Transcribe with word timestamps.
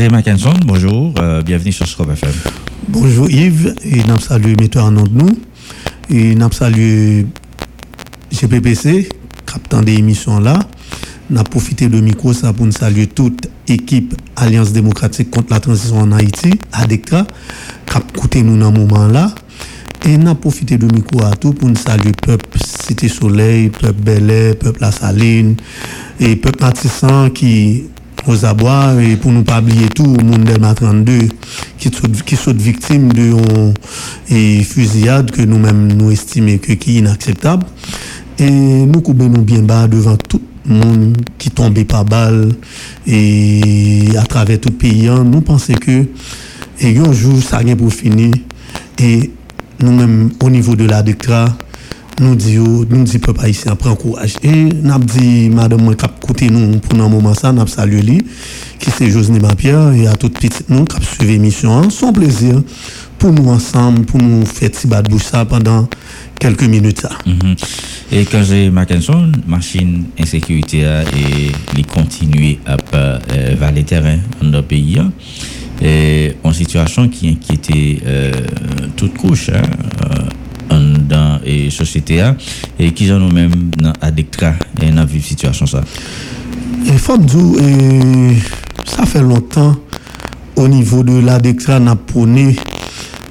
Mackinson, 0.00 0.54
bonjour, 0.64 1.12
euh, 1.18 1.42
bienvenue 1.42 1.70
sur 1.70 1.84
FM. 1.86 2.32
Bonjour 2.88 3.30
Yves, 3.30 3.74
et 3.84 4.02
nous 4.04 4.18
saluons 4.18 4.56
metteur 4.58 4.86
en 4.86 4.90
nom 4.90 5.02
de 5.02 5.12
nous, 5.22 5.38
et 6.08 6.34
nous 6.34 6.50
saluons 6.50 7.26
GPPC, 8.32 9.10
capitaine 9.44 9.84
des 9.84 9.92
émissions 9.92 10.40
là. 10.40 10.58
Nous 11.28 11.38
avons 11.38 11.50
profité 11.50 11.88
de 11.90 12.00
micro 12.00 12.32
pour 12.32 12.64
nous 12.64 12.72
saluer 12.72 13.06
toute 13.06 13.48
équipe 13.68 14.14
Alliance 14.36 14.72
démocratique 14.72 15.30
contre 15.30 15.52
la 15.52 15.60
transition 15.60 15.98
en 15.98 16.12
Haïti, 16.12 16.52
ADECTA, 16.72 17.26
qui 17.84 17.94
a 17.94 18.00
écouté 18.16 18.42
nous 18.42 18.58
dans 18.58 18.74
ce 18.74 18.80
moment 18.80 19.06
là. 19.08 19.34
Et 20.06 20.16
nous 20.16 20.30
avons 20.30 20.36
profité 20.36 20.78
de 20.78 20.86
micro 20.86 21.22
à 21.22 21.36
tout 21.36 21.52
pour 21.52 21.68
nous 21.68 21.76
saluer 21.76 22.12
peuple 22.12 22.58
Cité 22.64 23.08
Soleil, 23.08 23.68
peuple 23.68 24.00
Belay, 24.02 24.54
peuple 24.54 24.80
La 24.80 24.90
Saline, 24.90 25.56
et 26.18 26.34
peuple 26.36 26.64
Matissan 26.64 27.28
qui 27.28 27.84
aux 28.26 28.44
abois 28.44 28.94
et 29.02 29.16
pour 29.16 29.32
nous 29.32 29.42
pas 29.42 29.60
oublier 29.60 29.88
tout 29.88 30.04
au 30.04 30.22
monde 30.22 30.44
d'Elma 30.44 30.74
32 30.74 31.28
qui 31.78 31.90
sont 31.90 32.52
qui 32.52 32.62
victimes 32.62 33.12
de 33.12 33.32
et 34.30 34.62
fusillade 34.62 35.30
que 35.30 35.42
nous-mêmes 35.42 35.92
nous 35.92 36.10
estimons 36.10 36.58
que 36.58 36.72
qui 36.72 36.96
est 36.96 36.98
inacceptable 37.00 37.66
et 38.38 38.50
nous 38.50 39.00
coupons 39.00 39.28
nous 39.28 39.42
bien 39.42 39.62
bas 39.62 39.88
devant 39.88 40.16
tout 40.16 40.40
le 40.66 40.74
monde 40.74 41.16
qui 41.38 41.50
tombait 41.50 41.84
par 41.84 42.04
balle 42.04 42.50
et 43.06 44.04
à 44.16 44.22
travers 44.22 44.60
tout 44.60 44.70
le 44.70 44.76
pays 44.76 45.08
hein. 45.08 45.24
nous 45.24 45.40
pensons 45.40 45.74
que 45.74 46.06
un 46.84 47.12
jour 47.12 47.42
ça 47.42 47.58
vient 47.58 47.76
pour 47.76 47.92
finir 47.92 48.32
et 48.98 49.30
nous-mêmes 49.80 50.30
au 50.42 50.50
niveau 50.50 50.76
de 50.76 50.84
la 50.84 51.02
DECTRA 51.02 51.56
nous 52.22 52.36
disons, 52.36 52.86
nous 52.88 53.04
disons, 53.04 53.18
peuple 53.18 53.40
haïtien, 53.40 53.74
prend 53.74 53.94
courage. 53.96 54.34
Et 54.42 54.50
nous 54.50 54.98
dit, 54.98 55.50
madame, 55.50 55.82
moi, 55.82 55.94
qui 55.94 56.06
côté 56.24 56.50
nous 56.50 56.78
pour 56.78 56.98
un 57.00 57.08
moment 57.08 57.34
ça, 57.34 57.52
nous 57.52 57.66
salué 57.66 58.02
qui 58.78 58.90
c'est 58.90 59.10
José 59.10 59.38
Mapierre, 59.38 59.92
et 59.92 60.06
à 60.06 60.14
toute 60.14 60.34
petite 60.34 60.68
nous 60.68 60.84
qui 60.84 61.04
suivi 61.04 61.32
l'émission. 61.32 61.90
Son 61.90 62.12
plaisir 62.12 62.62
pour 63.18 63.32
nous 63.32 63.48
ensemble, 63.48 64.04
pour 64.04 64.20
nous 64.20 64.46
faire 64.46 64.70
petit 64.70 64.86
bas 64.86 65.02
de 65.02 65.10
bouche 65.10 65.24
ça 65.24 65.44
pendant 65.44 65.88
quelques 66.38 66.64
minutes. 66.64 67.06
Mhm. 67.26 67.54
Et 68.12 68.24
quand 68.24 68.42
j'ai 68.42 68.70
Mackinson, 68.70 69.30
machine 69.46 70.04
insécurité 70.18 70.80
et 70.80 71.76
les 71.76 71.84
continuer 71.84 72.58
à 72.66 72.76
euh, 72.94 73.18
valer 73.58 73.84
terrain 73.84 74.18
dans 74.40 74.48
notre 74.48 74.68
pays. 74.68 74.98
Hein. 74.98 75.12
Et 75.80 76.34
en 76.44 76.52
situation 76.52 77.08
qui 77.08 77.28
inquiétait 77.28 77.98
euh, 78.06 78.32
toute 78.96 79.16
couche. 79.16 79.48
Hein, 79.48 79.62
euh, 80.04 80.41
dans 80.78 81.40
la 81.44 81.70
société 81.70 82.22
et 82.78 82.92
qui 82.92 83.08
sont 83.08 83.18
nous-mêmes 83.18 83.70
et 84.82 84.90
dans 84.90 84.94
la 84.94 85.08
situation 85.08 85.66
ça. 85.66 85.82
Et 86.86 86.98
faut 86.98 87.18
ça 88.84 89.06
fait 89.06 89.22
longtemps 89.22 89.76
au 90.56 90.68
niveau 90.68 91.02
de 91.02 91.18
l'Adectra 91.18 91.78
n'a 91.78 91.96
prôné 91.96 92.56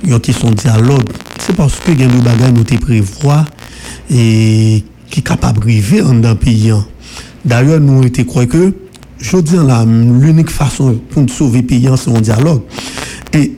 une 0.03 0.19
question 0.19 0.49
de 0.49 0.55
dialogue. 0.55 1.03
C'est 1.39 1.55
parce 1.55 1.75
que 1.75 1.91
il 1.91 2.01
y 2.01 2.03
a 2.03 2.07
des 2.07 2.21
bagages 2.21 2.51
et 4.09 4.83
qui 5.09 5.19
est 5.19 5.23
capable 5.23 5.61
de 5.61 5.71
vivre 5.71 6.13
dans 6.13 6.29
le 6.29 6.35
pays. 6.35 6.71
D'ailleurs, 7.45 7.79
nous 7.79 8.03
étions 8.03 8.23
croyons 8.25 8.49
que 8.49 8.73
je 9.19 9.37
dis 9.37 9.55
l'unique 9.55 10.49
façon 10.49 10.99
pour 11.09 11.29
sauver 11.29 11.61
le 11.61 11.67
pays, 11.67 11.89
c'est 11.95 12.11
un 12.11 12.21
dialogue. 12.21 12.61
Et 13.33 13.53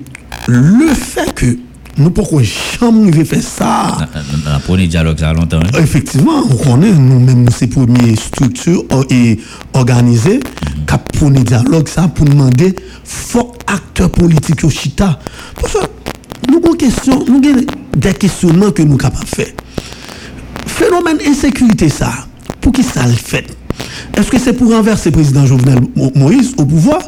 le 0.48 0.94
fait 0.94 1.34
que 1.34 1.58
nous 1.98 2.10
pourquoi 2.10 2.42
jamais 2.44 3.24
faire 3.26 3.42
ça? 3.42 3.98
On 4.16 4.60
premier 4.62 4.88
dialogue 4.88 5.20
ça 5.20 5.34
longtemps 5.34 5.60
hein? 5.60 5.80
effectivement 5.80 6.44
on 6.50 6.56
connaît 6.56 6.92
nous-mêmes 6.92 7.50
ces 7.50 7.68
premières 7.68 8.18
structures 8.18 8.84
et 9.10 9.40
organisées 9.74 10.40
mm 10.40 10.86
-hmm. 10.86 10.98
pour 11.20 11.32
dialogue 11.32 11.88
ça 11.88 12.08
pour 12.08 12.26
demander 12.26 12.76
fort 13.04 13.54
acteurs 13.68 14.10
politiques 14.12 14.64
au 14.64 14.70
chita 14.70 15.20
parce 15.60 15.74
que 15.74 16.52
nous 16.52 16.58
avons 16.58 16.76
question 16.76 17.26
nous 17.28 17.42
des 17.96 18.14
questionnements 18.14 18.72
que 18.72 18.82
nous 18.84 18.98
capables 18.98 19.26
de 19.26 19.36
faire 19.36 19.54
phénomène 20.66 21.20
insécurité 21.28 21.90
ça 21.90 22.12
pour 22.62 22.72
qui 22.72 22.84
ça 22.84 23.06
le 23.06 23.14
fait? 23.14 23.46
Est-ce 24.18 24.30
que 24.30 24.40
c'est 24.40 24.54
pour 24.54 24.72
renverser 24.72 25.10
le 25.10 25.14
président 25.14 25.46
Jovenel 25.46 25.80
Moïse 26.16 26.54
au 26.58 26.66
pouvoir 26.66 27.00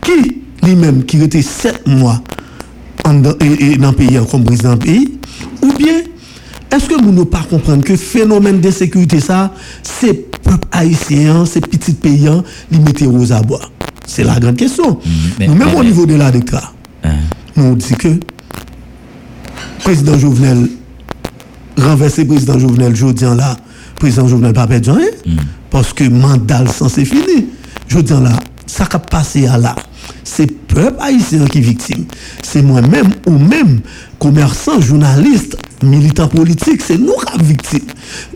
qui 0.00 0.16
lui-même 0.62 1.04
qui 1.04 1.20
était 1.22 1.42
sept 1.42 1.86
mois 1.86 2.22
dans 3.04 3.36
le 3.38 3.92
pays 3.92 4.18
comme 4.30 4.44
président 4.44 4.76
pays 4.76 5.18
ou 5.62 5.72
bien 5.72 6.02
est-ce 6.70 6.86
que 6.86 7.02
vous 7.02 7.12
ne 7.12 7.24
pas 7.24 7.42
comprendre 7.48 7.84
que 7.84 7.92
le 7.92 7.98
phénomène 7.98 8.60
d'insécurité 8.60 9.20
ça 9.20 9.52
c'est 9.82 10.14
peuple 10.42 10.68
haïtien 10.72 11.44
c'est 11.44 11.66
petit 11.66 11.92
pays 11.92 12.28
les 12.70 12.78
mettent 12.78 13.02
aux 13.02 13.32
abois 13.32 13.60
c'est 14.06 14.24
la 14.24 14.38
grande 14.38 14.56
question 14.56 14.98
mm-hmm. 15.38 15.54
même 15.54 15.74
au 15.76 15.84
niveau 15.84 16.06
de 16.06 16.14
la 16.14 16.30
déclaration 16.30 16.70
uh-huh. 17.04 17.10
nous 17.56 17.74
dit 17.76 17.94
que 17.94 18.08
président 19.84 20.18
Jovenel 20.18 20.68
renverser 21.76 22.24
président 22.24 22.58
Jovenel 22.58 22.92
dis 22.92 23.24
là 23.24 23.56
président 23.98 24.26
Jovenel 24.28 24.52
pas 24.52 24.66
perdu 24.66 24.90
rien 24.90 25.06
mm. 25.26 25.36
parce 25.70 25.92
que 25.92 26.04
mandat 26.04 26.64
c'est 26.88 27.04
fini 27.04 27.48
dis 27.88 28.12
là 28.12 28.32
ça 28.66 28.88
a 28.90 28.98
passé 28.98 29.46
à 29.46 29.58
là 29.58 29.74
c'est 30.34 30.46
peuple 30.46 30.96
haïtien 31.00 31.44
qui 31.46 31.58
est 31.58 31.62
victime. 31.62 32.04
C'est 32.42 32.62
moi-même 32.62 33.10
ou 33.26 33.38
même 33.38 33.80
commerçant, 34.18 34.80
journaliste, 34.80 35.56
militant 35.82 36.28
politique, 36.28 36.80
c'est 36.80 36.98
nous 36.98 37.14
qui 37.14 37.32
sommes 37.32 37.42
victimes. 37.42 37.86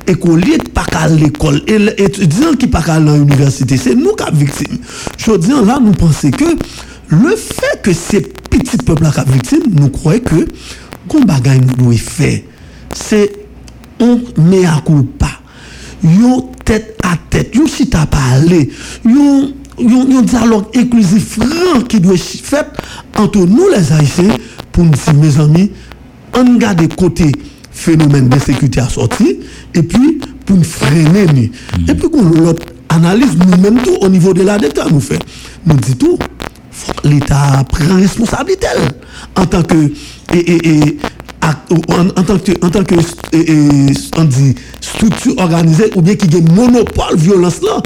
Écolier 0.07 0.59
pas 0.59 0.87
à 0.93 1.09
l'école, 1.09 1.63
et 1.67 1.79
étudiant 2.03 2.53
qui 2.55 2.67
pas 2.67 2.85
à 2.87 3.01
l'université, 3.01 3.77
c'est 3.77 3.95
nous 3.95 4.15
qui 4.15 4.25
sommes 4.25 4.35
victimes. 4.35 4.79
Je 5.17 5.37
dis 5.37 5.51
là, 5.51 5.79
nous 5.81 5.93
pensons 5.93 6.31
que 6.31 6.45
le 7.09 7.37
fait 7.37 7.81
que 7.83 7.93
ces 7.93 8.21
petits 8.21 8.79
peuples 8.79 9.07
sont 9.07 9.31
victimes, 9.31 9.63
nous 9.73 9.89
croyons 9.89 10.21
que 10.21 10.47
qu'on 11.09 11.23
bagaille 11.23 11.61
nous 11.61 11.85
doit 11.85 11.97
faire, 11.97 12.41
c'est 12.93 13.33
on 14.01 14.21
met 14.39 14.67
à 14.67 14.83
coup 14.85 15.05
pas. 15.05 15.41
Yon 16.05 16.51
tête 16.65 16.99
à 17.03 17.17
tête, 17.31 17.55
yon 17.55 17.67
si 17.67 17.89
t'as 17.89 18.07
parlé, 18.07 18.71
yon 19.05 19.55
un 19.79 20.23
dialogue 20.23 20.65
inclusif 20.75 21.39
franc 21.39 21.81
qui 21.89 22.01
doit 22.01 22.15
être 22.15 22.23
fait 22.23 22.67
entre 23.17 23.39
nous 23.39 23.69
les 23.69 23.93
Haïtiens 23.93 24.37
pour 24.73 24.85
nous 24.85 24.91
dire, 24.91 25.15
mes 25.15 25.41
amis, 25.41 25.71
on 26.35 26.57
garde 26.57 26.95
côté 26.95 27.33
phénomène 27.71 28.29
d'insécurité 28.29 28.81
à 28.81 28.89
sortir 28.89 29.29
et 29.75 29.83
puis 29.83 30.21
pour 30.45 30.57
nous 30.57 30.65
freiner. 30.65 31.51
Et 31.89 31.95
puis, 31.95 32.09
l'autre 32.13 32.67
analyse 32.89 33.37
nous-mêmes 33.37 33.83
tout 33.83 33.97
au 34.01 34.09
niveau 34.09 34.33
de 34.33 34.43
la 34.43 34.59
dette, 34.59 34.81
nous 34.91 35.01
fait. 35.01 35.19
Nous 35.67 35.75
dit 35.75 35.97
tout. 35.97 36.19
L'État 37.05 37.65
prend 37.71 37.97
responsabilité 37.97 38.67
en 39.35 39.47
tant 39.47 39.63
que 39.63 39.91
et, 40.35 40.99
en, 41.43 42.23
tant 42.23 42.39
que, 42.39 42.53
en 42.65 42.71
tant 42.71 42.85
que 42.85 42.97
on 44.17 44.25
dit, 44.25 44.55
structure 44.81 45.35
organisée 45.39 45.91
ou 45.97 46.03
bien 46.03 46.17
qui 46.17 46.35
a 46.37 46.41
monopole 46.53 47.17
violence 47.17 47.63
là. 47.63 47.81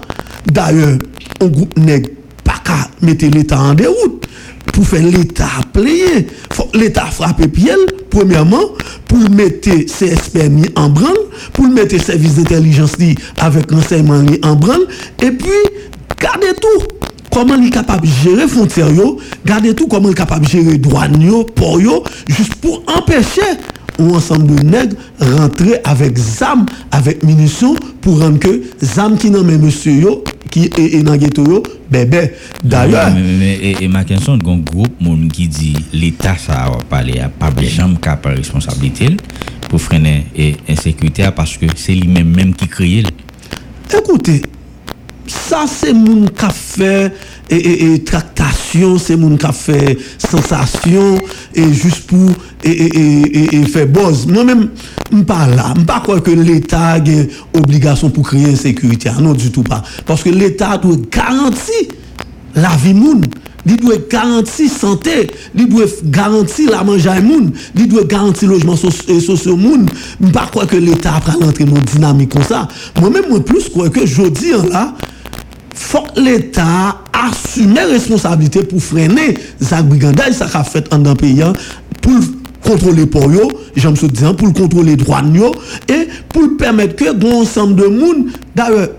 D'ailleurs, 0.46 0.98
un 1.40 1.46
groupe 1.46 1.76
n'est 1.78 2.02
pas 2.44 2.60
qu'à 2.64 2.88
mettre 3.02 3.26
l'État 3.26 3.58
en 3.58 3.74
déroute 3.74 4.26
pour 4.72 4.86
faire 4.86 5.02
l'État 5.02 5.48
plier. 5.72 6.26
L'État 6.74 7.06
frappe 7.06 7.46
pied, 7.46 7.72
premièrement, 8.10 8.62
pour 9.08 9.30
mettre 9.30 9.70
CSP 9.70 10.38
en 10.76 10.88
branle, 10.90 11.16
pour 11.52 11.66
mettre 11.68 12.00
service 12.00 12.36
d'intelligence 12.36 12.96
avec 13.38 13.70
renseignement 13.70 14.22
en 14.42 14.56
branle, 14.56 14.86
et 15.22 15.30
puis, 15.30 15.48
gardez 16.20 16.54
tout. 16.60 16.86
Comment 17.32 17.54
il 17.54 17.68
est 17.68 17.70
capable 17.70 18.06
de 18.06 18.12
gérer 18.24 18.42
les 18.42 18.48
frontières, 18.48 18.88
gardez 19.46 19.72
tout 19.74 19.86
comment 19.86 20.08
il 20.08 20.12
est 20.12 20.14
capable 20.14 20.44
de 20.44 20.50
gérer 20.50 20.72
les 20.72 20.78
douanes, 20.78 21.44
pour 21.54 21.78
juste 22.28 22.56
pour 22.56 22.82
empêcher 22.96 23.42
un 23.98 24.08
ensemble 24.10 24.54
de 24.54 24.62
nègres 24.62 24.96
rentrer 25.20 25.76
avec 25.84 26.16
ZAM, 26.16 26.66
avec 26.90 27.22
munitions, 27.22 27.74
pour 28.00 28.20
rendre 28.20 28.38
que 28.38 28.62
ZAM 28.82 29.16
qui 29.18 29.30
n'en 29.30 29.44
met 29.44 29.58
monsieur 29.58 30.22
qui 30.50 30.64
est 30.76 31.02
dans 31.02 31.12
le 31.12 31.18
ghetto, 31.18 31.62
bébé. 31.90 32.32
D'ailleurs. 32.62 33.12
Et, 33.16 33.76
et 33.80 33.88
Mackinson, 33.88 34.32
un 34.32 34.58
groupe 34.58 34.92
qui 35.32 35.48
dit 35.48 35.76
l'État, 35.92 36.36
ça 36.36 36.70
va 36.70 36.78
parler 36.88 37.20
à 37.20 37.28
pas 37.28 37.50
de 37.50 37.60
qui 37.60 37.80
a 37.80 38.20
responsabilité 38.24 39.16
pour 39.68 39.80
freiner 39.80 40.26
l'insécurité 40.68 41.28
parce 41.34 41.56
que 41.56 41.66
c'est 41.76 41.94
lui-même 41.94 42.34
même 42.34 42.54
qui 42.54 42.66
crée. 42.66 43.04
Écoutez, 43.96 44.42
ça 45.26 45.64
c'est 45.68 45.92
mon 45.92 46.26
café 46.26 47.08
et, 47.48 47.94
et, 47.94 48.04
c'est 48.98 49.16
mon 49.16 49.36
café 49.36 49.98
sensation 50.18 51.18
et 51.54 51.72
juste 51.72 52.06
pour 52.06 52.30
et, 52.62 53.56
et 53.56 53.62
faire 53.64 53.86
buzz. 53.86 54.26
Moi-même, 54.26 54.68
je 55.12 55.22
pas 55.22 55.46
là. 55.46 55.74
Je 55.76 55.82
pas 55.82 56.00
que 56.00 56.30
l'État 56.30 56.92
a 56.92 56.98
une 56.98 57.28
obligation 57.54 58.10
pour 58.10 58.28
créer 58.28 58.50
une 58.50 58.56
sécurité. 58.56 59.10
Non, 59.20 59.32
du 59.32 59.50
tout 59.50 59.62
pas. 59.62 59.82
Parce 60.06 60.22
que 60.22 60.30
l'État 60.30 60.78
doit 60.78 60.96
garantir 61.10 61.74
la 62.54 62.70
vie 62.76 62.94
monde. 62.94 63.26
Il 63.66 63.76
doit 63.76 63.96
garantir 64.10 64.70
santé, 64.70 65.30
il 65.54 65.68
doit 65.68 65.84
garantir 66.04 66.70
la 66.70 66.82
manger 66.82 67.20
monde, 67.20 67.52
il 67.76 67.88
doit 67.88 68.04
garantir 68.04 68.48
le 68.48 68.54
logement 68.54 68.74
social 68.74 69.56
monde. 69.56 69.90
Je 70.18 70.26
ne 70.26 70.32
pas 70.32 70.46
croire 70.46 70.66
que 70.66 70.78
l'État 70.78 71.16
a 71.16 71.38
l'entrer 71.38 71.64
dans 71.64 71.76
une 71.76 71.82
dynamique 71.82 72.30
comme 72.30 72.42
ça. 72.42 72.68
Moi-même, 72.98 73.24
moi 73.28 73.44
plus 73.44 73.68
crois 73.68 73.90
que 73.90 74.06
je 74.06 74.22
dis 74.28 74.52
là, 74.70 74.94
faut 75.80 76.02
que 76.14 76.20
l'État 76.20 76.98
assume 77.12 77.74
les 77.74 77.84
responsabilités 77.84 78.62
pour 78.62 78.82
freiner 78.82 79.34
Zach 79.62 79.86
Brigandage, 79.86 80.34
ça 80.34 80.46
qu'a 80.46 80.62
fait 80.62 80.92
en 80.92 81.02
pays 81.14 81.42
hein, 81.42 81.52
pour 82.02 82.20
contrôler 82.62 83.06
pour 83.06 83.28
eux, 83.28 83.48
j'aime 83.74 83.96
ce 83.96 84.06
dire, 84.06 84.36
pour 84.36 84.52
contrôler 84.52 84.90
les 84.90 84.96
droits 84.96 85.22
et 85.88 86.08
pour 86.28 86.56
permettre 86.58 86.96
que 86.96 87.12
bon 87.12 87.40
ensemble 87.42 87.76
de 87.76 87.86
monde, 87.86 88.26
d'ailleurs, 88.54 88.90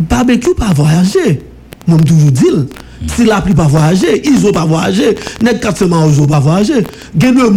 barbecue 0.00 0.54
pas 0.54 0.72
voyager. 0.74 1.42
Moi, 1.86 1.98
je 2.00 2.12
toujours 2.12 2.30
dire. 2.32 2.66
Si 3.06 3.24
la 3.24 3.40
pluie 3.40 3.54
pas 3.54 3.66
voyager, 3.66 4.20
ils 4.28 4.46
ont 4.46 4.52
pas 4.52 4.66
voyager, 4.66 5.16
net 5.42 5.60
quatre 5.60 5.78
semaines, 5.78 6.10
ils 6.12 6.20
ont 6.20 6.26
pas 6.26 6.40
voyager. 6.40 6.78
A 6.78 6.82
des 7.14 7.28
gens 7.28 7.50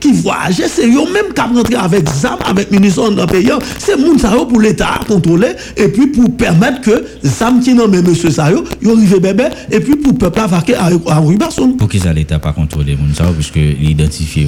qui 0.00 0.12
voyagent, 0.12 0.62
c'est 0.68 0.86
eux 0.86 1.12
même 1.12 1.32
qui 1.34 1.40
rentré 1.40 1.74
avec 1.74 2.08
ZAM, 2.08 2.38
avec 2.44 2.70
ministre 2.70 3.10
dans 3.10 3.22
le 3.22 3.26
pays. 3.26 3.50
C'est 3.78 3.96
gens 4.18 4.46
pour 4.46 4.60
l'État 4.60 5.00
à 5.00 5.04
contrôler 5.04 5.52
et 5.76 5.88
puis 5.88 6.08
pour 6.08 6.36
permettre 6.36 6.80
que 6.80 7.04
ZAM 7.24 7.60
qui 7.60 7.74
nomme 7.74 8.00
monsieur 8.00 8.30
Sayo, 8.30 8.64
ils 8.82 8.90
arrivent 8.90 9.20
bébé 9.20 9.44
et 9.70 9.80
puis 9.80 9.96
pour 9.96 10.12
le 10.12 10.18
peuple 10.18 10.40
vaquer 10.48 10.74
à 10.74 11.18
Rubason. 11.18 11.72
Pour 11.72 11.88
qui 11.88 12.00
ça 12.00 12.12
l'État 12.12 12.38
pas 12.38 12.52
contrôler 12.52 12.96
gens 13.16 13.32
puisque 13.32 13.56
l'identifier 13.56 14.46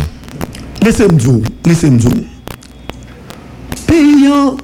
Laissez-moi 0.82 1.18
dire, 1.18 1.50
laissez-moi 1.64 1.98
dire. 1.98 2.24
Payant, 3.86 4.56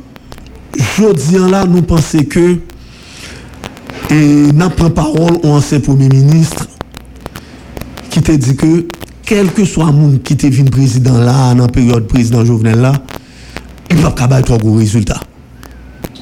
je 0.76 1.12
dis 1.12 1.50
là, 1.50 1.64
nous 1.64 1.82
pensons 1.82 2.25
que 2.25 2.56
et 4.11 4.52
n'a 4.52 4.70
pas 4.70 4.90
parole 4.90 5.37
au 5.43 5.49
ancien 5.49 5.81
premier 5.81 6.08
ministre 6.08 6.67
qui 8.11 8.23
te 8.23 8.32
dit 8.32 8.56
que 8.56 8.87
quel 9.28 9.52
que 9.52 9.66
soit 9.66 9.92
monde 9.92 10.22
qui 10.22 10.38
te 10.38 10.46
venu 10.46 10.70
président 10.70 11.19
là, 11.19 11.54
dans 11.54 11.64
la 11.64 11.69
période 11.69 12.06
président 12.06 12.46
Jovenel 12.46 12.80
là, 12.80 12.94
il 13.90 13.98
va 13.98 14.10
pas 14.10 14.40
trop 14.40 14.56
gros 14.56 14.76
résultat. 14.76 15.20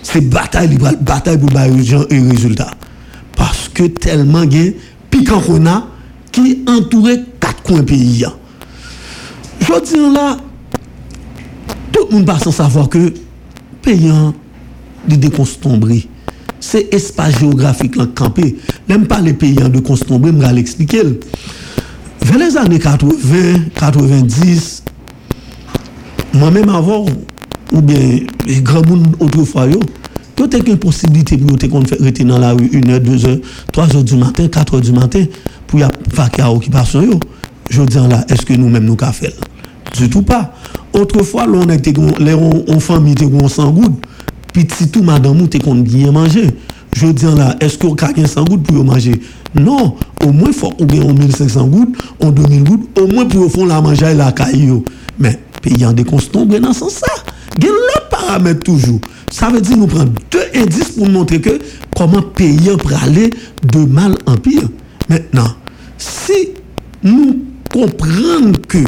C'est 0.03 0.23
bataille, 0.23 0.77
bataille 1.01 1.39
pour 1.39 1.51
les 1.51 2.21
résultats. 2.21 2.73
Parce 3.37 3.69
que 3.69 3.85
tellement 3.85 4.43
il 4.43 4.75
piquant 5.09 5.41
qui 6.33 6.65
entourait 6.67 7.23
quatre 7.39 7.63
coins 7.63 7.85
pays. 7.85 8.27
Je 9.61 9.85
dis 9.85 10.13
là, 10.13 10.37
tout 11.93 12.09
le 12.11 12.17
monde 12.17 12.27
va 12.27 12.41
sans 12.41 12.51
savoir 12.51 12.89
que 12.89 13.15
payant, 13.83 14.35
il 15.09 15.21
déconstombri 15.21 16.09
c'est 16.59 16.93
espace 16.93 17.39
géographique 17.39 17.95
là 17.95 18.07
campé. 18.13 18.57
Même 18.89 19.07
pas 19.07 19.21
les 19.21 19.35
pays 19.35 19.55
de 19.55 19.79
Constantine, 19.79 20.41
je 20.41 20.47
vais 20.47 20.53
l'expliquer. 20.53 21.03
Vers 22.27 22.39
les 22.39 22.57
années 22.57 22.81
80, 22.81 23.71
90, 23.77 24.83
moi-même 26.35 26.69
avant, 26.71 27.07
ou 27.73 27.81
bien 27.81 28.19
les 28.45 28.61
grands 28.63 28.85
monde 28.85 29.15
autrefois, 29.21 29.69
yo, 29.69 29.79
y 30.41 30.43
a 30.43 30.59
une 30.67 30.77
possibilité 30.77 31.39
pour 31.39 31.57
te 31.57 32.03
rester 32.03 32.25
dans 32.25 32.39
la 32.39 32.51
rue 32.51 32.67
1h, 32.67 32.99
2h, 32.99 33.41
3h 33.73 34.03
du 34.03 34.17
matin, 34.17 34.47
4h 34.47 34.81
du 34.81 34.91
matin, 34.91 35.25
pour 35.69 35.79
y 35.79 35.85
faire 36.13 36.53
occupation. 36.53 37.03
Yo. 37.03 37.21
Je 37.71 37.83
dis 37.83 37.95
là, 37.95 38.25
est-ce 38.29 38.45
que 38.45 38.55
nous-mêmes 38.55 38.87
nous 38.87 38.97
avons 39.01 39.13
fait 39.13 39.33
Du 39.97 40.11
tout 40.11 40.23
pas. 40.23 40.53
Autrefois, 40.95 41.47
on 41.49 41.69
était 41.69 41.95
en 41.97 42.81
famille, 42.81 43.15
on 43.23 43.27
était 43.27 43.49
sans 43.49 43.71
gouttes 43.71 44.05
petit 44.65 44.89
tout 44.89 45.03
madame 45.03 45.41
ou 45.43 45.47
te 45.47 45.59
qu'on 45.59 45.75
bien 45.75 46.13
manger. 46.13 46.47
Je 46.97 47.09
dis 47.09 47.27
là, 47.27 47.55
est-ce 47.61 47.77
vous 47.87 47.95
avez 48.01 48.27
100 48.27 48.45
gouttes 48.45 48.63
pour 48.63 48.83
manger? 48.83 49.21
Non, 49.55 49.97
au 50.25 50.33
moins 50.33 50.49
il 50.49 50.55
faut 50.55 50.71
qu'on 50.71 50.89
ait 50.89 51.13
1500 51.13 51.67
gouttes, 51.67 51.95
en 52.21 52.31
2000 52.31 52.65
gouttes, 52.65 52.99
au 52.99 53.07
moins 53.07 53.27
pour 53.27 53.53
faire 53.53 53.67
la 53.67 53.83
manger 53.83 54.15
la 54.15 54.33
caillou. 54.33 54.83
Mais 55.19 55.39
payant 55.61 55.93
des 55.93 56.05
constants, 56.05 56.47
dans 56.47 56.73
ce 56.73 56.79
sens 56.79 56.95
ça. 56.95 57.13
Il 57.59 57.65
y 57.65 57.69
a 57.69 57.71
le 57.71 58.11
paramètre 58.11 58.61
toujours. 58.61 58.99
Ça 59.31 59.51
veut 59.51 59.61
dire 59.61 59.77
nous 59.77 59.87
prendre 59.87 60.11
deux 60.31 60.45
indices 60.55 60.93
pour 60.93 61.07
montrer 61.07 61.39
que 61.39 61.59
comment 61.95 62.23
payer 62.23 62.75
pour 62.79 62.91
aller 63.03 63.29
de 63.63 63.79
mal 63.81 64.17
en 64.25 64.37
pire. 64.37 64.63
Maintenant, 65.11 65.49
si 65.99 66.49
nous 67.03 67.43
comprenons 67.71 68.53
que 68.67 68.79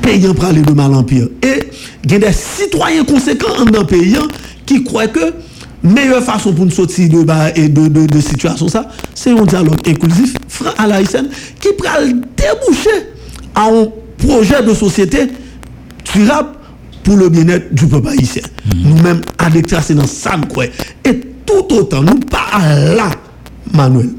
payant 0.00 0.32
pour 0.32 0.44
aller 0.44 0.62
de 0.62 0.72
mal 0.72 0.94
en 0.94 1.02
pire 1.02 1.26
et 1.42 1.64
il 2.04 2.12
y 2.12 2.14
a 2.14 2.18
des 2.20 2.32
citoyens 2.32 3.04
conséquents 3.04 3.64
dans 3.64 3.80
le 3.80 3.86
pays 3.86 4.16
hein, 4.16 4.28
qui 4.64 4.84
croient 4.84 5.08
que 5.08 5.32
meilleure 5.82 6.22
façon 6.22 6.52
pour 6.52 6.64
nous 6.64 6.70
sortir 6.70 7.08
de, 7.08 7.58
et 7.58 7.68
de, 7.68 7.88
de, 7.88 8.06
de 8.06 8.20
situation, 8.20 8.68
ça, 8.68 8.88
c'est 9.14 9.30
un 9.30 9.44
dialogue 9.44 9.80
inclusif, 9.86 10.34
franc 10.48 10.70
à 10.78 10.86
la 10.86 11.02
qui 11.02 11.72
pourra 11.76 12.00
déboucher 12.00 13.08
à 13.54 13.66
un 13.66 13.88
projet 14.18 14.62
de 14.62 14.74
société 14.74 15.28
durable 16.12 16.50
pour 17.02 17.16
le 17.16 17.28
bien-être 17.28 17.74
du 17.74 17.86
peuple 17.86 18.08
haïtien. 18.08 18.42
Mm-hmm. 18.42 18.84
Nous-mêmes, 18.84 19.20
adéquats, 19.38 19.82
c'est 19.82 19.94
dans 19.94 20.06
ça, 20.06 20.36
Et 21.04 21.20
tout 21.44 21.74
autant, 21.74 22.02
nous 22.02 22.20
pas 22.20 22.58
là, 22.94 23.10
Manuel 23.72 24.10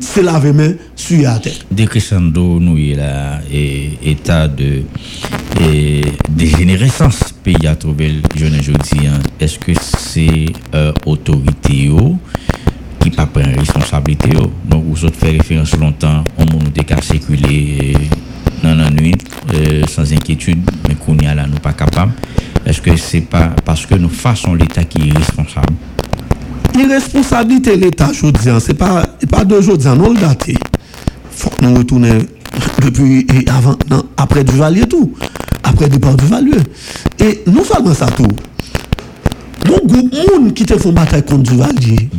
c'est 0.00 0.22
la 0.22 0.38
main 0.40 0.72
sur 0.96 1.22
la 1.22 1.38
tête. 1.38 1.64
Décrescendo, 1.70 2.58
nous, 2.60 2.78
il 2.78 3.00
a 3.00 3.40
état 4.02 4.48
de 4.48 4.82
dégénérescence 6.30 7.32
pays 7.42 7.66
à 7.66 7.76
trouver 7.76 8.14
je 8.34 8.46
ne 8.46 8.58
dis 8.58 9.06
hein. 9.06 9.20
est-ce 9.38 9.58
que 9.58 9.72
c'est 9.80 10.46
euh, 10.74 10.92
autorité 11.06 11.90
qui 13.00 13.10
pas 13.10 13.26
prendre 13.26 13.58
responsabilité 13.58 14.30
donc 14.64 14.84
vous 14.86 15.04
autres 15.04 15.18
fait 15.18 15.30
référence 15.30 15.76
longtemps 15.76 16.24
qu'à 16.86 17.00
circuler 17.00 17.94
dans 18.62 18.74
la 18.74 18.90
nuit 18.90 19.14
euh, 19.52 19.84
sans 19.86 20.10
inquiétude 20.12 20.58
mais 20.88 20.94
qu'on 20.94 21.16
y 21.18 21.26
a 21.26 21.34
là 21.34 21.46
nous 21.46 21.58
pas 21.58 21.72
capable 21.72 22.12
est-ce 22.66 22.80
que 22.80 22.96
c'est 22.96 23.20
pas 23.20 23.54
parce 23.64 23.84
que 23.84 23.94
nous 23.94 24.08
faisons 24.08 24.54
l'état 24.54 24.84
qui 24.84 25.08
est 25.08 25.12
responsable? 25.12 25.74
Irresponsabilité 26.78 27.76
de 27.76 27.82
l'État, 27.84 28.10
je 28.12 28.26
dis, 28.26 28.48
c'est 28.60 28.74
pas, 28.74 29.06
pas 29.30 29.44
d'aujourd'hui, 29.44 29.88
non, 29.88 30.12
le 30.12 30.18
daté. 30.20 30.56
Faut 31.30 31.50
que 31.50 31.64
nous 31.64 31.74
retournions 31.76 32.18
depuis, 32.82 33.26
avant, 33.48 33.76
après 34.16 34.44
Duvalier 34.44 34.86
tout. 34.86 35.12
Après 35.62 35.88
départ 35.88 36.14
Duvalier. 36.14 36.58
Et 37.18 37.42
non 37.46 37.64
seulement 37.64 37.94
ça 37.94 38.06
tout, 38.06 38.28
mon 39.66 39.78
groupe 39.86 40.14
monde 40.14 40.54
qui 40.54 40.64
te 40.64 40.76
font 40.78 40.92
bataille 40.92 41.24
contre 41.24 41.50
Duvalier, 41.50 42.10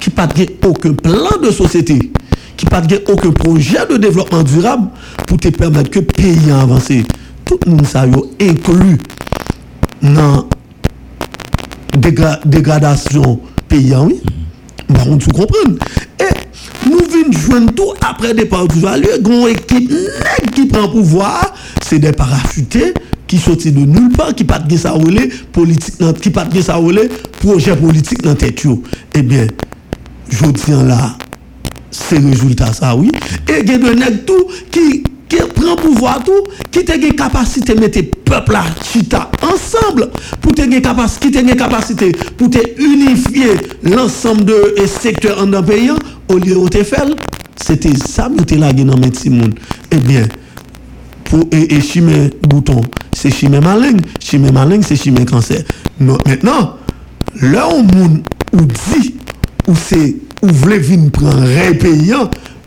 qui 0.00 0.10
n'a 0.16 0.28
aucun 0.66 0.92
plan 0.94 1.38
de 1.42 1.50
société, 1.50 2.12
qui 2.56 2.66
n'a 2.66 2.82
aucun 3.08 3.30
projet 3.30 3.86
de 3.88 3.96
développement 3.96 4.42
durable 4.42 4.88
pour 5.26 5.38
te 5.38 5.48
permettre 5.48 5.90
que 5.90 6.00
le 6.00 6.06
pays 6.06 6.50
avance. 6.50 6.88
Tout 7.44 7.58
le 7.64 7.72
monde 7.72 7.86
ça 7.86 8.04
inclus 8.40 8.98
dans 10.02 10.48
dégradation 12.44 13.40
paysan, 13.68 14.06
oui. 14.06 14.20
Bah, 14.88 15.00
on 15.06 15.18
comprendre. 15.18 15.78
Et 16.18 16.88
nous 16.88 16.98
venons 16.98 17.32
joindre 17.32 17.74
tout 17.74 17.92
après 18.00 18.32
départ 18.32 18.66
du 18.68 18.80
Valier, 18.80 19.08
une 19.24 19.48
équipe 19.48 19.92
qui 20.54 20.66
prend 20.66 20.88
pouvoir, 20.88 21.54
c'est 21.82 21.98
des 21.98 22.12
parachutés 22.12 22.94
qui 23.26 23.38
sortent 23.38 23.68
de 23.68 23.80
nulle 23.80 24.10
part, 24.16 24.34
qui 24.34 24.44
pas 24.44 24.58
de 24.58 24.76
ça 24.76 24.94
politique, 25.52 25.94
qui 26.22 26.30
pas 26.30 26.46
de 26.46 26.60
ça 26.62 26.80
projet 27.40 27.76
politique 27.76 28.22
dans 28.22 28.34
tête. 28.34 28.66
Eh 29.14 29.22
bien, 29.22 29.46
je 30.30 30.46
tiens 30.46 30.82
là, 30.84 31.16
c'est 31.90 32.18
le 32.18 32.30
résultat 32.30 32.72
ça, 32.72 32.96
oui. 32.96 33.10
Et 33.48 33.60
il 33.62 33.70
y 33.70 33.74
a 33.74 34.10
des 34.10 34.18
tout 34.24 34.46
qui 34.70 35.04
qui 35.28 35.36
prend 35.54 35.76
pouvoir 35.76 36.22
tout, 36.24 36.44
qui 36.70 36.90
a 36.90 36.94
une 36.94 37.14
capacité 37.14 37.74
de 37.74 37.80
mettre 37.80 37.98
le 37.98 38.06
peuple 38.06 38.52
là, 38.52 38.64
chita, 38.82 39.30
ensemble, 39.42 40.10
pour 40.40 40.54
te 40.54 40.62
pour 42.36 42.50
te 42.50 42.58
unifier 42.80 43.54
l'ensemble 43.82 44.44
de 44.44 44.86
secteurs 44.86 45.42
en 45.42 45.52
un 45.52 45.62
pays, 45.62 45.90
au 46.28 46.38
lieu 46.38 46.54
de 46.54 46.82
faire, 46.82 47.06
c'était 47.56 47.96
ça 47.96 48.30
que 48.36 48.42
tu 48.44 48.56
lagué 48.56 48.84
dans 48.84 48.96
le 48.96 49.30
monde. 49.30 49.54
Eh 49.90 49.96
bien, 49.96 50.26
pour 51.24 51.44
et, 51.50 51.74
et 51.74 51.80
chimé 51.80 52.30
bouton, 52.42 52.80
c'est 53.14 53.30
chimé 53.30 53.60
malin, 53.60 53.96
chimé 54.20 54.50
malin, 54.50 54.80
c'est 54.82 54.96
chimé 54.96 55.24
cancer. 55.24 55.62
Non, 56.00 56.18
maintenant, 56.26 56.76
là 57.42 57.68
où 57.68 57.82
monde 57.82 58.22
dit, 58.52 59.14
ou 59.66 59.74
c'est, 59.74 60.16
ou 60.42 60.48
voulez 60.48 60.78
venir 60.78 61.10
prendre 61.10 61.42
un 61.42 61.74
pays, 61.74 62.14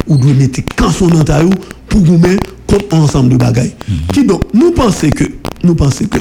ou 0.07 0.17
doit 0.17 0.33
mettre 0.33 0.59
quand 0.75 0.91
son 0.91 1.07
pour 1.07 2.01
nous 2.01 2.17
mettre 2.17 2.50
ensemble 2.91 3.29
de 3.29 3.37
bagailles. 3.37 3.75
Mm-hmm. 3.89 4.13
Qui 4.13 4.25
donc, 4.25 4.41
nous 4.53 4.71
pensons 4.71 5.09
que, 5.09 5.25
nous 5.63 5.75
pensons 5.75 6.05
que, 6.05 6.19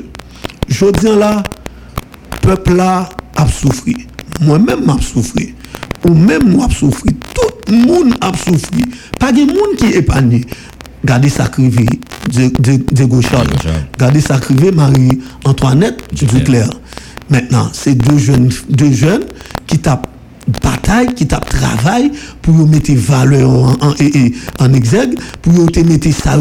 je 0.68 0.86
dis 0.92 1.18
là, 1.18 1.42
peuple 2.42 2.74
là 2.74 3.08
a 3.36 3.46
souffert. 3.46 3.94
Moi-même 4.40 4.84
m'a 4.84 4.96
souffert. 5.00 5.48
Ou 6.08 6.14
même 6.14 6.50
moi 6.50 6.68
souffert. 6.70 7.12
Tout 7.34 7.72
le 7.72 7.86
monde 7.86 8.14
a 8.20 8.32
souffert. 8.36 8.86
Pas 9.18 9.32
de 9.32 9.40
monde 9.40 9.76
qui 9.76 9.86
est 9.86 9.98
épargné. 9.98 10.44
Gardez 11.04 11.28
ça 11.28 11.48
crivé 11.48 11.86
de 12.28 13.04
Gauchard. 13.04 13.44
Gardez 13.98 14.20
ça 14.20 14.38
crivé 14.38 14.70
Marie-Antoinette 14.70 16.02
Duclerc. 16.12 16.70
Maintenant, 17.28 17.68
c'est 17.72 17.94
deux 17.94 18.18
jeunes, 18.18 18.50
deux 18.68 18.92
jeunes 18.92 19.24
qui 19.66 19.78
tapent 19.78 20.08
bataille 20.62 21.14
qui 21.14 21.26
tape 21.26 21.48
travail 21.48 22.10
pour 22.42 22.54
mettre 22.66 22.92
valeur 22.92 23.50
en, 23.50 23.72
en, 23.80 23.94
en, 24.58 24.72
exergue, 24.72 25.18
pour 25.42 25.52
mettre 25.52 26.12
ça 26.12 26.36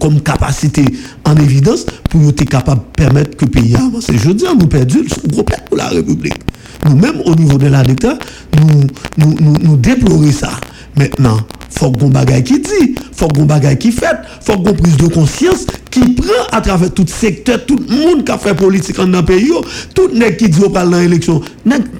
comme 0.00 0.20
capacité 0.20 0.84
en 1.24 1.36
évidence, 1.36 1.86
pour 2.10 2.28
être 2.28 2.44
capable 2.44 2.82
de 2.82 3.04
permettre 3.04 3.36
que 3.36 3.44
le 3.44 3.50
pays 3.50 3.76
avance. 3.76 4.06
Je 4.12 4.30
dis, 4.30 4.44
nous 4.58 4.66
perdu 4.66 4.98
le 5.02 5.28
gros 5.30 5.42
pour 5.42 5.76
la 5.76 5.88
République. 5.88 6.40
nous-mêmes, 6.86 7.20
au 7.24 7.34
niveau 7.34 7.58
de 7.58 7.66
la 7.66 7.82
nous, 7.82 8.86
nous, 9.18 9.36
nous, 9.40 9.54
nous 9.62 9.76
déplorer 9.76 10.32
ça. 10.32 10.50
Maintenant, 10.96 11.38
faut 11.76 11.90
qu'on 11.90 12.08
bagaille 12.08 12.44
qui 12.44 12.60
dit, 12.60 12.94
faut 13.12 13.28
qu'on 13.28 13.44
bagaille 13.44 13.78
qui 13.78 13.92
fait, 13.92 14.16
faut 14.40 14.56
qu'on 14.58 14.74
prise 14.74 14.96
de 14.96 15.08
conscience 15.08 15.66
qui 15.90 16.00
prend 16.14 16.46
à 16.52 16.60
travers 16.60 16.92
tout 16.92 17.06
secteur, 17.06 17.64
tout 17.66 17.78
le 17.88 17.96
monde 17.96 18.24
qui 18.24 18.32
a 18.32 18.38
fait 18.38 18.54
politique 18.54 18.96
dans 18.96 19.06
le 19.06 19.24
pays, 19.24 19.50
tout 19.94 20.08
le 20.08 20.18
monde 20.18 20.36
qui 20.36 20.48
dit 20.48 20.60
parle 20.72 20.90
dans 20.90 21.00
l'élection. 21.00 21.40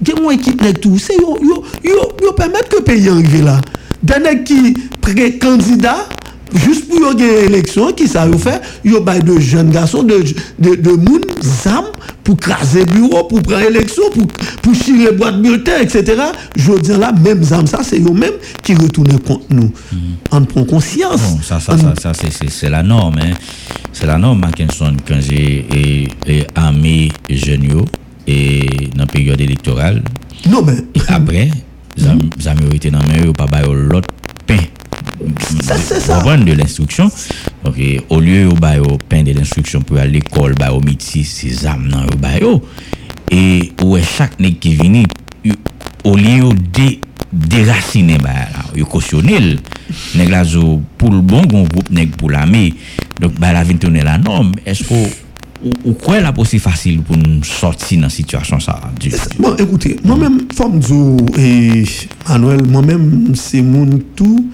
Quel 0.04 0.22
moi 0.22 0.36
qui 0.36 0.54
tout, 0.80 0.98
c'est 0.98 1.16
yo 1.16 1.38
yo 1.42 1.64
yo 2.22 2.32
permettre 2.32 2.68
que 2.68 2.76
le 2.76 2.84
pays 2.84 3.08
arrive 3.08 3.44
là. 3.44 3.60
Des 4.02 4.44
qui 4.44 4.74
pré-candidat 5.00 6.08
juste 6.54 6.88
pour 6.88 7.00
gagner 7.14 7.42
l'élection, 7.48 7.92
qui 7.92 8.06
ça 8.08 8.26
vous 8.26 8.38
fait, 8.38 8.60
yo 8.84 9.00
bail 9.00 9.22
de 9.22 9.38
jeunes 9.38 9.70
garçons, 9.70 10.02
de, 10.02 10.22
de, 10.58 10.74
de 10.76 10.90
moun, 10.90 11.20
zam, 11.42 11.84
pour 12.22 12.36
craser 12.36 12.84
bureau, 12.86 13.24
pour 13.24 13.42
prendre 13.42 13.62
élection, 13.62 14.02
pour, 14.12 14.26
pour 14.62 14.74
chirer 14.74 15.12
boîte 15.12 15.40
bulletin, 15.42 15.80
etc. 15.80 16.14
Je 16.56 16.72
dis 16.80 16.90
là, 16.98 17.12
même 17.12 17.42
zam, 17.42 17.66
ça, 17.66 17.80
c'est 17.82 17.98
eux-mêmes 18.00 18.32
qui 18.62 18.74
retournent 18.74 19.18
contre 19.20 19.44
nous. 19.50 19.70
On 20.30 20.44
prend 20.44 20.64
conscience. 20.64 21.20
Bon, 21.20 21.40
ça, 21.42 21.60
ça, 21.60 21.76
ça, 21.76 21.94
ça 21.96 22.12
c'est- 22.14 22.70
la 22.70 22.82
norme. 22.82 23.16
Hein. 23.20 23.34
C'est 23.92 24.06
la 24.06 24.18
norme, 24.18 24.40
Mackinson, 24.40 24.96
quand 25.06 25.20
j'ai 25.20 26.08
armé 26.54 27.10
yo, 27.28 27.84
et 28.26 28.88
dans 28.94 29.02
la 29.02 29.06
période 29.06 29.40
électorale. 29.40 30.02
Non, 30.48 30.62
mais, 30.62 30.76
Après, 31.08 31.50
zam 31.98 32.18
zam 32.40 32.56
yo 32.62 32.74
été 32.74 32.90
dans 32.90 33.00
la 33.00 33.06
main, 33.06 33.32
pas 33.32 33.46
l'autre 33.62 34.08
Vous 35.20 36.12
comprenez 36.14 36.44
de 36.44 36.52
l'instruction. 36.52 37.10
Donc, 37.64 37.74
au 38.10 38.20
lieu 38.20 38.48
bail 38.60 38.80
au 38.80 38.98
pain 39.08 39.22
de 39.22 39.32
l'instruction 39.32 39.80
pour 39.80 39.96
aller 39.98 40.08
à 40.08 40.12
l'école, 40.12 40.54
au 40.72 40.80
métier, 40.80 41.24
c'est 41.24 41.50
zam 41.50 41.86
nan 41.88 42.06
yo 42.10 42.16
bail 42.18 42.40
yo. 42.42 42.62
Et 43.30 43.72
ouais, 43.82 44.02
chaque 44.02 44.38
nèg 44.40 44.58
qui 44.58 44.76
yo- 45.44 45.54
au 46.04 46.16
lieu 46.16 46.48
dé 46.72 47.00
déraciner 47.32 48.18
bah 48.18 48.30
yo 48.76 48.84
cautionner 48.86 49.40
le. 49.40 49.56
nèg 50.14 50.28
la 50.30 50.44
zo 50.44 50.82
pour 50.98 51.10
le 51.10 51.20
bon 51.20 51.42
groupe 51.42 51.90
nèg 51.90 52.10
pour 52.16 52.30
l'armée. 52.30 52.74
Donc 53.20 53.38
bah 53.38 53.52
la 53.52 53.64
vinn 53.64 53.78
tourner 53.78 54.02
la 54.02 54.18
norme. 54.18 54.52
Est-ce 54.66 54.84
que 54.84 54.94
ou, 55.86 55.92
quoi 55.94 56.20
la 56.20 56.30
possible 56.32 56.60
facile 56.60 57.00
pour 57.00 57.16
nous 57.16 57.42
sortir 57.42 57.98
dans 58.02 58.10
situation 58.10 58.60
ça 58.60 58.78
Bon, 59.38 59.56
écoutez, 59.56 59.96
moi-même, 60.04 60.40
femme 60.54 60.78
et 61.38 61.84
Manuel, 62.28 62.66
moi-même, 62.66 63.32
c'est 63.34 63.62
mon 63.62 63.86
tout 64.14 64.50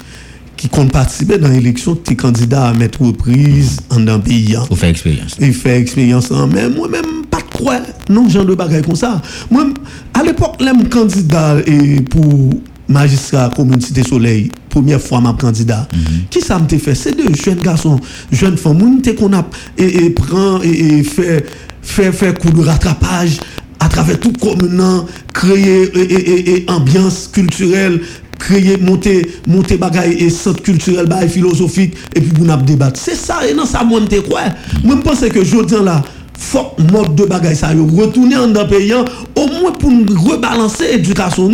qui 0.60 0.68
compte 0.68 0.92
participer 0.92 1.38
dans 1.38 1.48
l'élection 1.48 1.94
qui 1.94 2.12
est 2.12 2.16
candidat 2.16 2.66
à 2.68 2.74
mettre 2.74 3.00
reprise 3.00 3.78
en 3.88 4.06
un 4.06 4.20
pays. 4.20 4.54
hein. 4.54 4.62
pour 4.68 4.78
faire 4.78 4.90
expérience. 4.90 5.36
et 5.40 5.52
faire 5.52 5.76
expérience 5.76 6.30
en 6.30 6.46
mais 6.48 6.68
moi-même 6.68 7.24
pas 7.30 7.38
de 7.38 7.56
quoi 7.56 7.78
non 8.10 8.28
genre 8.28 8.44
de 8.44 8.54
bagaille 8.54 8.82
comme 8.82 8.94
ça 8.94 9.22
moi 9.50 9.64
à 10.12 10.22
l'époque 10.22 10.56
l'aime 10.60 10.86
candidat 10.90 11.56
et 11.66 12.02
pour 12.02 12.50
magistrat 12.88 13.48
commune 13.56 13.80
cité 13.80 14.02
soleil 14.02 14.50
première 14.68 15.00
fois 15.00 15.22
ma 15.22 15.32
candidat 15.32 15.88
qui 16.28 16.42
ça 16.42 16.58
me 16.58 16.68
fait? 16.68 16.94
C'est 16.94 17.16
deux 17.16 17.32
jeunes 17.42 17.60
garçons 17.62 17.98
jeunes 18.30 18.58
femmes 18.58 19.00
qu'on 19.18 19.32
a 19.32 19.46
et, 19.78 20.04
et 20.04 20.10
prend 20.10 20.60
et, 20.62 20.68
et 20.98 21.02
fait 21.04 21.46
fait 21.80 22.12
fait 22.12 22.38
coup 22.38 22.50
de 22.50 22.60
rattrapage 22.60 23.38
à 23.78 23.88
travers 23.88 24.20
toute 24.20 24.36
commune 24.38 24.84
créer 25.32 25.84
et, 25.94 26.12
et, 26.12 26.56
et 26.56 26.70
ambiance 26.70 27.30
culturelle 27.32 28.02
créer 28.40 28.76
monter 28.78 29.30
monter 29.46 29.76
bagaille 29.76 30.14
et 30.14 30.30
centre 30.30 30.62
culturel 30.62 31.06
bagaille 31.06 31.28
philosophique 31.28 31.94
et 32.16 32.20
puis 32.20 32.30
pour 32.30 32.44
nous 32.44 32.56
débattre 32.64 32.98
c'est 32.98 33.14
ça 33.14 33.46
et 33.46 33.54
non 33.54 33.66
ça 33.66 33.84
moi 33.84 34.00
me 34.00 34.20
quoi. 34.20 34.40
Moi 34.82 34.96
je 34.96 35.02
pense 35.02 35.20
que 35.20 35.44
jodi 35.44 35.74
là 35.84 36.02
faut 36.36 36.72
mode 36.90 37.14
de 37.14 37.24
bagaille 37.24 37.54
ça 37.54 37.68
retourner 37.68 38.36
en 38.36 38.48
dans 38.48 38.66
pays 38.66 38.92
hein, 38.92 39.04
au 39.36 39.46
moins 39.46 39.72
pour 39.72 39.90
nous 39.90 40.06
rebalancer 40.20 40.92
l'éducation 40.92 41.50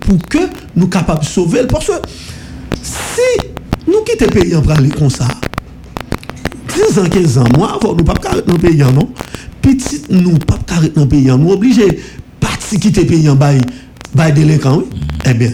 pour 0.00 0.18
que 0.28 0.38
nous 0.74 0.88
capables 0.88 1.20
de 1.20 1.26
sauver. 1.26 1.66
Parce 1.68 1.86
que 1.86 1.92
si 2.82 3.46
nous 3.86 4.02
quittons 4.04 4.26
le 4.26 4.30
pays 4.30 4.56
en 4.56 4.62
pour 4.62 4.72
aller 4.72 4.88
comme 4.88 5.10
ça. 5.10 5.28
10 6.88 6.98
ans, 6.98 7.08
15 7.10 7.38
ans, 7.38 7.44
moi, 7.56 7.78
avant, 7.80 7.94
nous 7.94 8.04
pas 8.04 8.14
carré 8.14 8.42
dans 8.46 8.54
le 8.54 8.58
pays, 8.58 8.78
non? 8.78 9.10
Petit, 9.60 10.02
nous 10.08 10.38
pas 10.38 10.58
carré 10.66 10.90
dans 10.94 11.02
le 11.02 11.08
pays, 11.08 11.26
nous 11.26 11.50
obligés 11.50 12.00
partir 12.38 12.78
quitter 12.78 13.02
le 13.02 13.06
pays 13.06 13.28
en 13.28 13.34
bail 13.34 13.60
délinquant, 14.34 14.78
oui. 14.78 14.84
Eh 15.28 15.34
bien, 15.34 15.52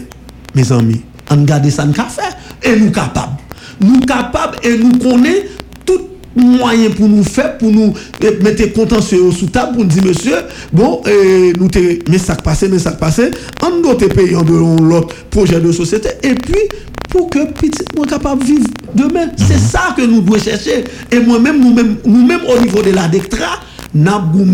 mes 0.57 0.73
amis, 0.73 1.03
on 1.31 1.37
garde 1.45 1.69
ça, 1.71 1.85
nous 1.85 1.93
faire, 1.93 2.37
et 2.63 2.77
nous 2.77 2.91
capables. 2.91 3.37
Nous 3.81 4.01
capables 4.01 4.57
et 4.63 4.77
nous 4.79 4.99
connaissons 4.99 5.45
tout 5.85 6.01
moyen 6.35 6.91
pour 6.91 7.09
nous 7.09 7.23
faire, 7.23 7.59
pour 7.59 7.71
nous 7.71 7.93
eh, 8.23 8.43
mettre 8.43 8.73
contentieux 8.73 9.31
sous 9.31 9.47
table, 9.47 9.75
pour 9.75 9.85
nous 9.85 9.91
dire, 9.91 10.05
monsieur, 10.05 10.37
bon, 10.73 11.03
eh, 11.07 11.53
nous 11.59 11.69
te, 11.69 12.11
mais 12.11 12.19
ça 12.19 12.35
passé, 12.37 12.69
mais 12.69 12.79
ça 12.79 12.93
passé, 12.93 13.31
on 13.63 13.83
doit 13.83 13.97
te 13.97 14.07
payer 14.07 14.31
dehors 14.31 14.81
l'autre 14.81 15.15
projet 15.31 15.61
de 15.61 15.71
société, 15.71 16.09
et 16.23 16.35
puis, 16.35 16.63
pour 17.11 17.31
que 17.31 17.47
petit 17.53 17.85
moi 17.97 18.07
capable 18.07 18.43
de 18.43 18.47
vivre 18.47 18.69
demain. 18.95 19.29
C'est 19.37 19.59
ça 19.59 19.95
que 19.97 20.03
nous 20.03 20.21
devons 20.21 20.39
chercher. 20.39 20.85
Et 21.11 21.21
moi-même, 21.21 21.61
nous-mêmes, 21.61 21.97
nous-mêmes 22.05 22.41
au 22.49 22.61
niveau 22.61 22.83
de 22.83 22.91
la 22.91 23.09
DECTRA, 23.09 23.61
nous 23.95 24.11
avons 24.11 24.45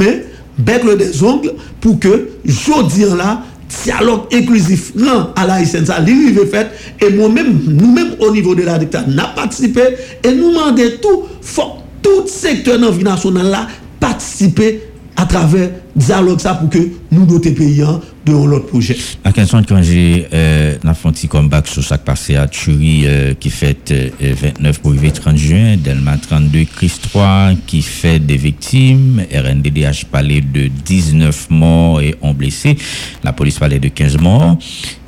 bègle 0.58 0.96
des 0.98 1.22
ongles 1.22 1.52
pour 1.80 1.98
que, 1.98 2.28
jodi 2.44 3.04
là, 3.16 3.42
dialogue 3.84 4.22
inclusif. 4.32 4.92
Non, 4.94 5.30
à 5.36 5.46
la 5.46 5.64
SNSA, 5.64 6.00
l'IRIV 6.00 6.46
fait, 6.50 6.70
et 7.00 7.10
moi-même, 7.10 7.60
nous-mêmes 7.66 8.14
au 8.20 8.30
niveau 8.30 8.54
de 8.54 8.62
la 8.62 8.78
dictature, 8.78 9.12
n'a 9.12 9.28
participé, 9.28 9.82
et 10.22 10.32
nous 10.32 10.50
demandons 10.50 10.82
tout, 11.00 11.22
faut 11.40 11.72
tout 12.02 12.26
secteur 12.26 12.78
dans 12.78 12.86
la 12.86 12.92
vie 12.92 13.04
nationale 13.04 13.46
là 13.46 13.68
participer 14.00 14.82
à 15.22 15.26
travers 15.26 15.70
dialogue 15.94 16.40
ça 16.40 16.54
pour 16.54 16.68
que 16.68 16.78
nous, 17.12 17.24
notre 17.26 17.50
pays, 17.50 17.80
hein, 17.80 18.00
de 18.26 18.32
l'autre 18.32 18.66
projet. 18.66 18.96
Mackinson, 19.24 19.62
quand 19.68 19.80
j'ai 19.80 20.26
euh, 20.32 20.76
un 20.82 21.28
comeback 21.28 21.68
sur 21.68 21.84
ça 21.84 21.96
passé 21.98 22.34
à 22.34 22.48
Thury, 22.48 23.02
euh, 23.04 23.34
qui 23.34 23.50
fait 23.50 23.92
euh, 23.92 24.10
29 24.20 24.80
pour 24.80 24.90
arriver 24.90 25.12
30 25.12 25.36
juin, 25.36 25.76
Delma 25.76 26.16
32, 26.16 26.64
Chris 26.64 26.92
3, 27.02 27.52
qui 27.66 27.82
fait 27.82 28.18
des 28.18 28.36
victimes, 28.36 29.22
RNDDH 29.32 30.06
parlait 30.10 30.40
de 30.40 30.66
19 30.66 31.50
morts 31.50 32.00
et 32.00 32.16
11 32.20 32.34
blessés, 32.34 32.76
la 33.22 33.32
police 33.32 33.60
parlait 33.60 33.78
de 33.78 33.88
15 33.88 34.18
morts, 34.18 34.58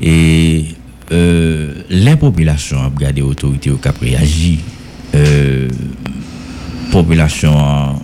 et 0.01 0.67
euh, 1.11 1.73
les 1.91 2.17
populations 2.17 2.79
ont 2.79 2.91
regardé 2.95 3.21
l'autorité 3.21 3.71
au 3.71 3.79
cap 3.79 3.99
réagi, 3.99 4.61
euh, 5.15 5.69
population 6.93 7.97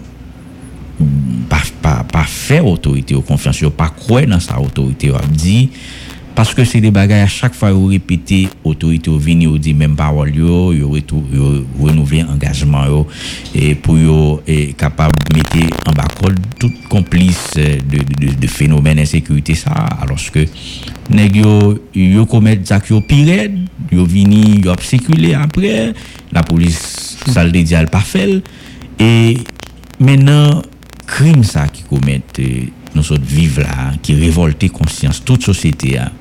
pas, 1.49 1.62
pas, 1.83 2.04
pas 2.11 2.25
faire 2.25 2.66
autorité 2.66 3.14
aux 3.14 3.23
confiance, 3.23 3.62
pas 3.76 3.88
croire 3.88 4.26
dans 4.26 4.40
sa 4.40 4.61
autorité, 4.61 5.11
a 5.11 5.21
dit 5.26 5.71
parce 6.35 6.54
que 6.54 6.64
c'est 6.64 6.80
des 6.80 6.90
bagages 6.90 7.25
à 7.25 7.26
chaque 7.26 7.54
fois 7.54 7.71
vous 7.73 7.87
répétez 7.87 8.49
autorité 8.64 9.11
au 9.11 9.19
vini 9.19 9.47
ou 9.47 9.59
dit 9.59 9.75
même 9.75 9.97
parole 9.97 10.35
yo 10.35 10.73
yo 10.73 10.90
renouveler 11.78 12.23
engagement 12.23 12.87
yo 12.87 13.07
et 13.54 13.75
pour 13.75 13.99
yo 13.99 14.40
et 14.47 14.73
capable 14.73 15.16
de 15.28 15.37
mettre 15.37 15.76
en 15.87 15.92
bas 15.92 16.09
tout 16.59 16.73
complice 16.88 17.50
de, 17.57 17.99
de, 17.99 18.33
de 18.33 18.47
phénomène 18.47 18.97
d'insécurité 18.97 19.54
ça 19.54 19.71
alors 20.00 20.19
que 20.33 20.47
nèg 21.11 21.37
yo 21.37 21.78
yo 21.95 22.25
commettre 22.26 22.66
ça 22.66 22.80
yo 22.88 23.02
pire 23.02 23.50
yo 23.92 24.07
vini 24.07 24.62
yo 24.64 24.73
circuler 24.80 25.35
après 25.35 25.92
la 26.33 26.42
police 26.42 27.19
ça 27.26 27.45
le 27.45 27.50
dit 27.50 27.75
elle 27.75 27.88
pas 27.88 28.00
fait 28.00 28.42
et 28.99 29.37
maintenant 29.99 30.62
crime 31.11 31.43
ça 31.43 31.67
qui 31.67 31.83
commettent 31.83 32.38
euh, 32.38 32.67
nous 32.95 33.12
autres 33.12 33.25
vivre 33.25 33.62
là 33.62 33.93
qui 34.00 34.14
révolte 34.14 34.71
conscience 34.71 35.25
toute 35.25 35.43
société 35.43 35.99
hein. 35.99 36.12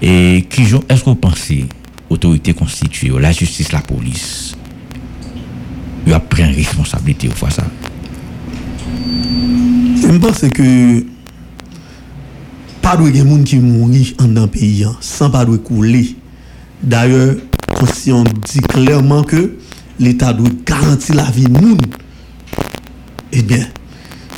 et 0.00 0.46
qui 0.48 0.62
est-ce 0.62 1.00
que 1.04 1.10
vous 1.10 1.14
pensez 1.14 1.66
autorité 2.08 2.54
constituée 2.54 3.12
la 3.20 3.30
justice 3.30 3.72
la 3.72 3.80
police 3.80 4.56
ils 6.06 6.18
prennent 6.28 6.54
responsabilité 6.54 7.28
au 7.28 7.32
fois 7.32 7.50
ça? 7.50 7.64
Je 9.96 10.16
pense 10.16 10.40
que 10.40 11.04
pas 12.82 12.96
de 12.96 13.12
gens 13.12 13.42
qui 13.44 13.58
mourir 13.58 14.14
en 14.18 14.36
un 14.36 14.48
pays 14.48 14.82
hein, 14.84 14.96
sans 15.00 15.30
pas 15.30 15.44
de 15.44 15.56
couler. 15.56 16.16
D'ailleurs, 16.82 17.36
on 18.08 18.24
dit 18.24 18.60
clairement 18.68 19.22
que 19.22 19.58
l'État 19.98 20.32
doit 20.32 20.48
garantir 20.66 21.14
la 21.14 21.30
vie 21.30 21.44
de 21.44 21.60
monde. 21.60 21.86
Eh 23.32 23.42
bien, 23.42 23.66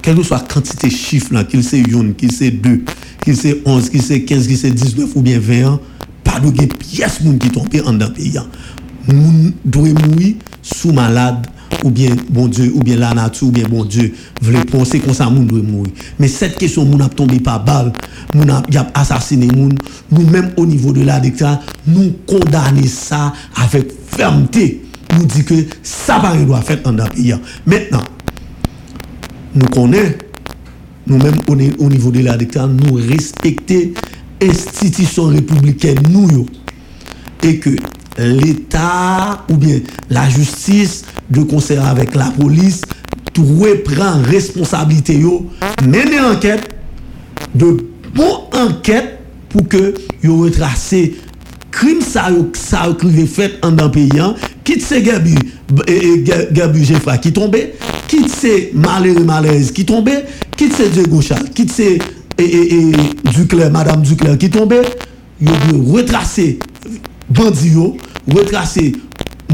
quelle 0.03 0.17
que 0.17 0.23
soit 0.23 0.39
la 0.39 0.43
quantité 0.55 0.89
de 0.89 0.93
chiffres, 0.93 1.43
qu'il 1.45 1.63
c'est 1.63 1.81
une, 1.81 2.15
qu'il 2.15 2.33
c'est 2.33 2.51
deux, 2.51 2.83
qu'il 3.25 3.37
c'est 3.37 3.63
11, 3.65 3.89
qu'il 3.91 4.03
c'est 4.03 4.23
15, 4.23 4.47
qu'il 4.49 4.59
c'est 4.59 4.71
19 4.71 5.11
ou 5.15 5.23
bien 5.23 5.39
20 5.39 5.65
ans, 5.67 5.81
pas 6.25 6.41
de 6.41 6.51
pièce 6.75 7.21
qui 7.41 7.51
tombe 7.51 7.69
en 7.87 7.93
dans 7.93 8.09
le 8.09 8.13
pays. 8.13 8.37
hein. 8.37 8.47
Moun 9.09 9.53
doit 9.65 9.89
mourir 9.89 10.37
sous 10.63 10.93
malade 10.93 11.47
ou 11.83 11.91
bien 11.91 12.11
bon 12.31 12.47
Dieu 12.47 12.73
ou 12.75 12.81
bien 12.81 12.97
la 12.97 13.13
nature 13.15 13.49
ou 13.49 13.51
bien 13.51 13.65
bon 13.69 13.85
Dieu 13.85 14.15
voulait 14.41 14.65
penser 14.65 15.01
comme 15.01 15.15
ça 15.15 15.29
moun 15.29 15.47
doit 15.47 15.61
mourir. 15.63 15.93
Mais 16.19 16.29
cette 16.29 16.57
question 16.57 16.85
moun 16.85 17.03
a 17.03 17.09
tombé 17.09 17.41
par 17.41 17.65
balle, 17.65 17.93
moun 18.35 18.49
a, 18.51 18.63
a 18.77 19.01
assassiné 19.01 19.47
moun, 19.47 19.75
nous 20.11 20.27
même 20.29 20.53
au 20.57 20.67
niveau 20.67 20.93
de 20.93 21.03
la 21.03 21.19
dictature, 21.19 21.59
nous 21.87 22.13
condamner 22.27 22.87
ça 22.87 23.33
avec 23.57 23.89
fermeté. 24.17 24.83
Nous 25.19 25.27
dit 25.27 25.45
que 25.45 25.55
ça 25.83 26.21
pas 26.21 26.37
doit 26.37 26.63
faire 26.63 26.79
en 26.85 26.95
pays. 26.95 27.33
hein. 27.33 27.41
Maintenant, 27.67 28.03
nous 29.55 29.67
connaissons 29.67 30.15
nous-mêmes, 31.07 31.39
au 31.79 31.89
niveau 31.89 32.11
de 32.11 32.21
la 32.21 32.37
nous 32.69 32.95
respecter 32.95 33.93
institutions 34.41 35.27
républicaines, 35.27 35.99
nous, 36.09 36.47
et 37.43 37.59
que 37.59 37.71
l'État 38.19 39.45
ou 39.51 39.57
bien 39.57 39.81
la 40.11 40.29
justice, 40.29 41.05
de 41.31 41.43
concert 41.43 41.85
avec 41.87 42.15
la 42.15 42.27
police, 42.27 42.83
tout 43.33 43.45
reprend 43.45 44.23
responsabilité, 44.23 45.19
yo, 45.19 45.47
mener 45.85 46.21
enquête, 46.21 46.69
de 47.55 47.79
bonne 48.15 48.69
enquête 48.69 49.19
pour 49.49 49.67
que 49.69 49.95
yo 50.23 50.39
retracé 50.39 51.15
crime 51.71 52.01
ça 52.01 52.29
ça 52.53 52.97
fait 53.27 53.59
en 53.63 53.79
un 53.79 53.89
pays 53.89 54.11
quitte 54.63 54.83
ces 54.83 55.03
Gabi 55.03 56.85
Jeffra 56.85 57.19
qui 57.19 57.33
tombait? 57.33 57.75
Quitte 58.13 58.29
ces 58.29 58.71
malheureux 58.75 59.25
malaise 59.25 59.73
qui 59.73 59.87
tombait 59.87 60.27
quitte 60.55 60.75
ces 60.75 60.91
Diego 60.91 61.23
Charles 61.23 61.49
quitte 61.49 61.73
ces 61.73 61.99
et, 62.37 62.45
et, 62.45 62.93
Duclerc 63.25 63.71
madame 63.71 64.03
Duclerc 64.03 64.37
qui 64.37 64.51
tombait 64.51 64.83
yo 65.41 65.51
retracer 65.91 66.59
bandit 67.31 67.71
yo 67.71 67.97
retracer 68.31 68.93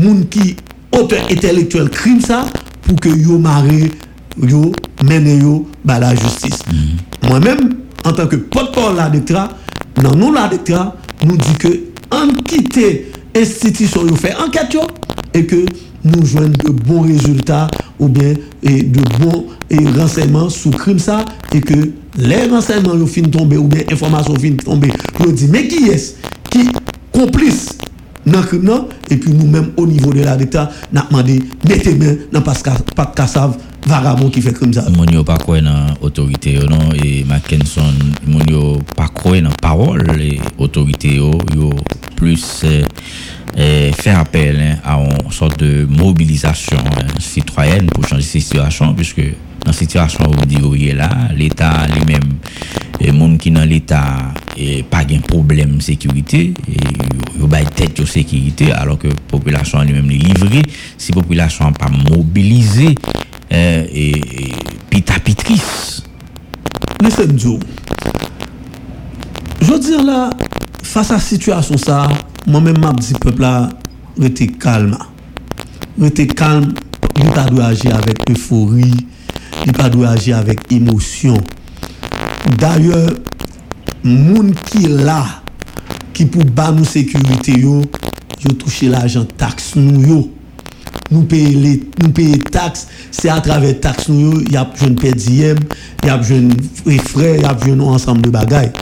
moun 0.01 0.27
qui 0.29 0.57
auteur 0.91 1.25
intellectuel 1.31 1.89
crime 1.89 2.21
ça 2.21 2.47
pour 2.83 2.97
que 2.97 3.09
yo 3.09 3.39
maré 3.39 3.93
yo 4.43 4.73
mène 5.05 5.41
yo 5.41 5.69
bah, 5.85 6.01
la 6.01 6.17
justice 6.17 6.59
mm-hmm. 6.69 7.29
moi-même 7.29 7.77
en 8.05 8.13
tant 8.13 8.27
que 8.27 8.35
porte-parole 8.35 8.97
la 8.97 9.09
dans 10.03 10.17
nous 10.17 10.33
la 10.33 10.51
nous 11.25 11.37
dit 11.37 11.55
que 11.61 11.81
en 12.11 12.27
quitter 12.43 13.13
institution 13.37 14.05
yo 14.05 14.17
fait 14.17 14.35
enquête 14.35 14.77
et 15.33 15.47
que 15.47 15.65
nous 16.05 16.27
jouons 16.27 16.49
de 16.49 16.71
bons 16.71 17.03
résultats 17.03 17.69
ou 17.99 18.09
bien 18.09 18.35
et 18.63 18.83
de 18.83 19.01
bons 19.19 19.47
et 19.71 19.87
renseignements 19.99 20.49
sous 20.49 20.71
crime 20.71 20.99
ça 20.99 21.25
et 21.55 21.61
que 21.61 21.91
les 22.17 22.47
renseignements 22.49 22.95
ont 22.95 23.07
fin 23.07 23.23
tomber 23.23 23.57
ou 23.57 23.69
bien 23.69 23.83
informations 23.91 24.35
fin 24.35 24.53
tomber. 24.53 24.91
Dire 25.33 25.49
mais 25.51 25.69
qui 25.69 25.89
est 25.89 26.17
qui 26.51 26.69
complice 27.13 27.71
dans 28.27 28.43
crime 28.43 28.71
et 29.11 29.17
puis 29.17 29.33
nous-mêmes 29.33 29.73
au 29.77 29.87
niveau 29.87 30.13
de 30.13 30.21
l'État 30.21 30.71
n'a 30.93 31.07
demandé 31.09 31.43
mettez 31.69 31.95
main 31.95 32.17
dans 32.33 32.43
pas 32.43 32.55
de 32.55 33.15
cassav 33.15 33.57
vagabond 33.87 34.29
qui 34.31 34.43
fait 34.43 34.53
comme 34.53 34.73
ça. 34.73 34.85
Mon 34.91 35.05
yo 35.05 35.25
pas 35.25 35.39
quoi 35.39 35.61
dans 35.61 35.95
autorité 36.01 36.59
non? 36.69 36.93
Et 37.03 37.25
Mackenson 37.25 37.95
mon 38.27 38.41
yo 38.45 38.79
pas 38.97 39.09
quoi 39.09 39.41
dans 39.41 39.51
parole 39.63 40.05
les 40.17 40.41
autorités 40.59 41.17
yo, 41.17 41.31
yo 41.55 41.71
plus 42.17 42.63
euh, 42.65 42.83
euh, 43.59 43.93
faire 43.93 44.21
appel 44.21 44.61
hein, 44.61 44.79
à 44.85 44.99
une 44.99 45.33
sorte 45.33 45.59
de 45.59 45.85
mobilisation 45.87 46.77
hein, 46.79 47.07
citoyenne 47.19 47.87
pour 47.87 48.07
changer 48.07 48.23
cette 48.23 48.43
situation 48.43 48.95
puisque 48.95 49.23
dans 49.65 49.73
cette 49.73 49.91
situation 49.91 50.31
où 50.31 50.33
vous 50.33 50.47
dites 50.47 50.95
là 50.95 51.11
l'État 51.35 51.87
lui-même 51.89 52.35
et 53.01 53.11
monde 53.11 53.39
qui 53.39 53.51
dans 53.51 53.65
l'état 53.65 54.33
et 54.57 54.85
pas 54.85 55.05
de 55.05 55.19
problème 55.19 55.77
de 55.77 55.83
sécurité 55.83 56.55
et 56.69 57.57
a 57.57 57.65
tête 57.65 58.01
de 58.01 58.07
sécurité 58.07 58.73
alors 58.73 58.99
que 58.99 59.09
la 59.09 59.15
population 59.29 59.83
lui-même 59.83 60.11
est 60.11 60.15
livrée 60.15 60.63
si 60.97 61.13
la 61.13 61.21
population 61.21 61.67
n'est 61.67 61.73
pas 61.73 61.91
mobilisée 62.17 62.95
euh, 63.53 63.85
et, 63.93 64.11
et 64.11 64.53
pita 64.89 65.19
pitrice 65.19 66.05
Monsieur 67.03 67.27
Mdjou 67.27 67.59
je 69.63 69.67
veux 69.67 69.81
dire 69.81 70.05
là 70.05 70.31
face 70.83 71.11
à 71.11 71.15
la 71.15 71.21
situation 71.21 71.77
ça 71.77 72.09
moi-même 72.47 72.79
m'a 72.79 72.93
dit 72.93 73.15
peuple 73.15 73.43
là 73.43 73.69
restez 74.19 74.47
calme. 74.47 74.97
Restez 76.01 76.27
calme. 76.27 76.75
Il 77.17 77.29
pas 77.31 77.45
doit 77.45 77.67
agir 77.67 77.97
avec 77.97 78.19
euphorie. 78.31 79.07
Il 79.67 79.73
pas 79.73 79.89
doit 79.89 80.11
agir 80.11 80.37
avec 80.37 80.71
émotion. 80.73 81.37
D'ailleurs, 82.59 83.11
moun 84.05 84.55
qui 84.55 84.87
là, 84.87 85.25
qui 86.13 86.27
pour 86.27 86.45
bas 86.45 86.73
nous 86.73 86.85
sécurité 86.85 87.59
yo, 87.59 87.83
yo 88.45 88.53
touché 88.53 88.89
l'argent 88.89 89.25
taxe 89.25 89.75
nous 89.77 90.07
yo. 90.07 90.35
Nous 91.11 91.23
payons 91.23 91.61
les 91.61 92.39
taxes, 92.39 92.87
c'est 93.11 93.31
à 93.31 93.41
travers 93.41 93.81
taxes 93.81 94.09
nous 94.11 94.41
il 94.43 94.53
y 94.53 94.57
a 94.57 94.71
jeune 94.79 94.95
PDM, 94.95 95.59
y 96.05 96.09
a 96.09 96.21
jeune 96.21 96.53
frères, 97.05 97.37
il 97.37 97.43
y 97.43 97.45
a 97.45 97.57
jeune 97.65 97.81
ensemble 97.81 98.23
de 98.23 98.31
bagailles. 98.31 98.73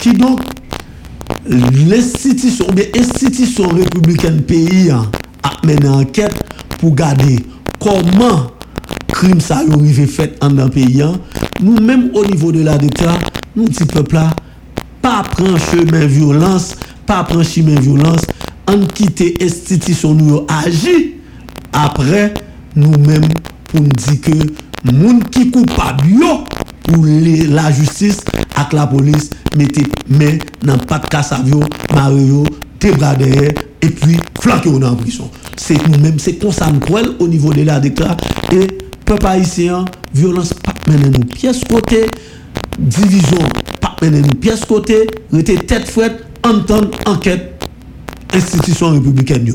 Qui 0.00 0.12
donc 0.12 0.40
l'institution 1.48 2.66
bien 2.74 2.86
institution 2.96 3.68
républicaine 3.68 4.42
pays 4.42 4.90
hein, 4.90 5.10
a 5.42 5.66
mené 5.66 5.88
enquête 5.88 6.34
pour 6.78 6.94
garder 6.94 7.38
comment 7.78 8.50
crime 9.08 9.40
ça 9.40 9.62
arrivé 9.70 10.06
fait 10.06 10.36
en 10.42 10.58
un 10.58 10.68
pays 10.68 11.02
hein. 11.02 11.12
nous-mêmes 11.60 12.10
au 12.14 12.24
niveau 12.24 12.52
de 12.52 12.62
la 12.62 12.76
d'État 12.78 13.18
nous 13.54 13.64
petit 13.66 13.84
peuple 13.84 14.16
là 14.16 14.30
pas 15.02 15.22
prendre 15.22 15.58
chemin 15.58 16.06
violence 16.06 16.74
pas 17.06 17.22
prendre 17.24 17.44
chemin 17.44 17.78
violence 17.80 18.22
en 18.66 18.84
quitter 18.86 19.36
institution 19.40 20.14
nous 20.14 20.44
agir 20.64 21.00
après 21.72 22.34
nous-mêmes 22.74 23.28
pour 23.64 23.80
nous 23.80 23.88
dire 23.88 24.20
que 24.20 24.90
moun 24.92 25.22
qui 25.24 25.50
coupable 25.50 26.02
pour 26.82 27.04
la 27.04 27.70
justice 27.70 28.18
avec 28.56 28.72
la 28.72 28.86
police 28.86 29.30
mettez 29.56 29.82
main 30.08 30.38
dans 30.62 30.78
pas 30.78 30.98
de 30.98 31.06
casse 31.06 31.32
mario 31.94 32.44
tes 32.78 32.92
bras 32.92 33.14
derrière 33.14 33.52
et 33.82 33.88
puis 33.88 34.18
flanquer 34.40 34.70
dans 34.70 34.90
la 34.90 34.96
prison. 34.96 35.30
C'est 35.56 35.86
nous-mêmes 35.88 36.18
c'est 36.18 36.38
comme 36.38 36.52
au 37.18 37.28
niveau 37.28 37.52
de 37.52 37.62
la 37.62 37.80
d'État 37.80 38.16
et 38.52 38.66
peuple 39.04 39.26
haïtien, 39.26 39.84
violence 40.12 40.52
pas 40.52 40.74
mener 40.88 41.10
nous. 41.10 41.24
Pièce 41.24 41.62
côté, 41.64 42.06
division 42.78 43.38
pas 43.80 43.96
mener 44.02 44.20
nous. 44.20 44.34
Pièce 44.34 44.64
côté, 44.64 45.06
rester 45.32 45.56
tête 45.56 45.88
fouette, 45.88 46.24
entendre 46.42 46.90
enquête, 47.06 47.64
institution 48.34 48.90
républicaine. 48.90 49.54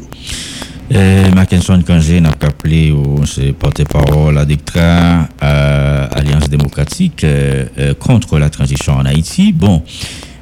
Euh, 0.94 1.32
Mackinson 1.32 1.82
Kangé 1.86 2.20
n'a 2.20 2.32
pas 2.32 2.48
appelé 2.48 2.92
au 2.92 3.22
porte-parole 3.58 4.38
à 4.38 4.46
DECTRA, 4.46 5.30
euh, 5.42 6.08
Alliance 6.12 6.50
démocratique 6.50 7.24
euh, 7.24 7.66
euh, 7.78 7.94
contre 7.94 8.40
la 8.40 8.50
transition 8.50 8.94
en 8.94 9.06
Haïti. 9.06 9.54
Bon, 9.54 9.84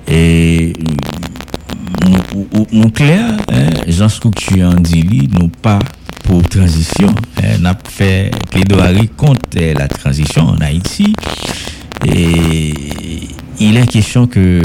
et 0.07 0.73
nous, 2.71 2.89
clair, 2.89 3.37
hein, 3.51 3.69
Jean 3.87 4.09
Structure 4.09 4.69
en 4.69 4.79
dit, 4.79 5.29
nous 5.39 5.49
pas 5.49 5.79
pour 6.23 6.41
transition. 6.49 7.13
On 7.61 7.65
a 7.65 7.75
fait 7.87 8.31
plaidoirie 8.49 9.09
contre 9.09 9.59
la 9.59 9.87
transition 9.87 10.43
en 10.47 10.61
Haïti. 10.61 11.13
Et 12.05 12.73
il 13.59 13.77
est 13.77 13.87
question 13.87 14.27
que 14.27 14.61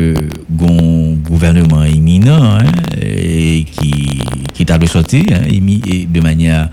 le 0.54 1.14
gouvernement 1.16 1.82
éminent 1.84 2.58
hein, 2.58 2.64
et 3.00 3.64
qui, 3.64 4.20
qui 4.52 4.64
t'a 4.64 4.78
de 4.78 4.86
sortir 4.86 5.24
hein, 5.32 5.42
de 5.48 6.20
manière 6.20 6.70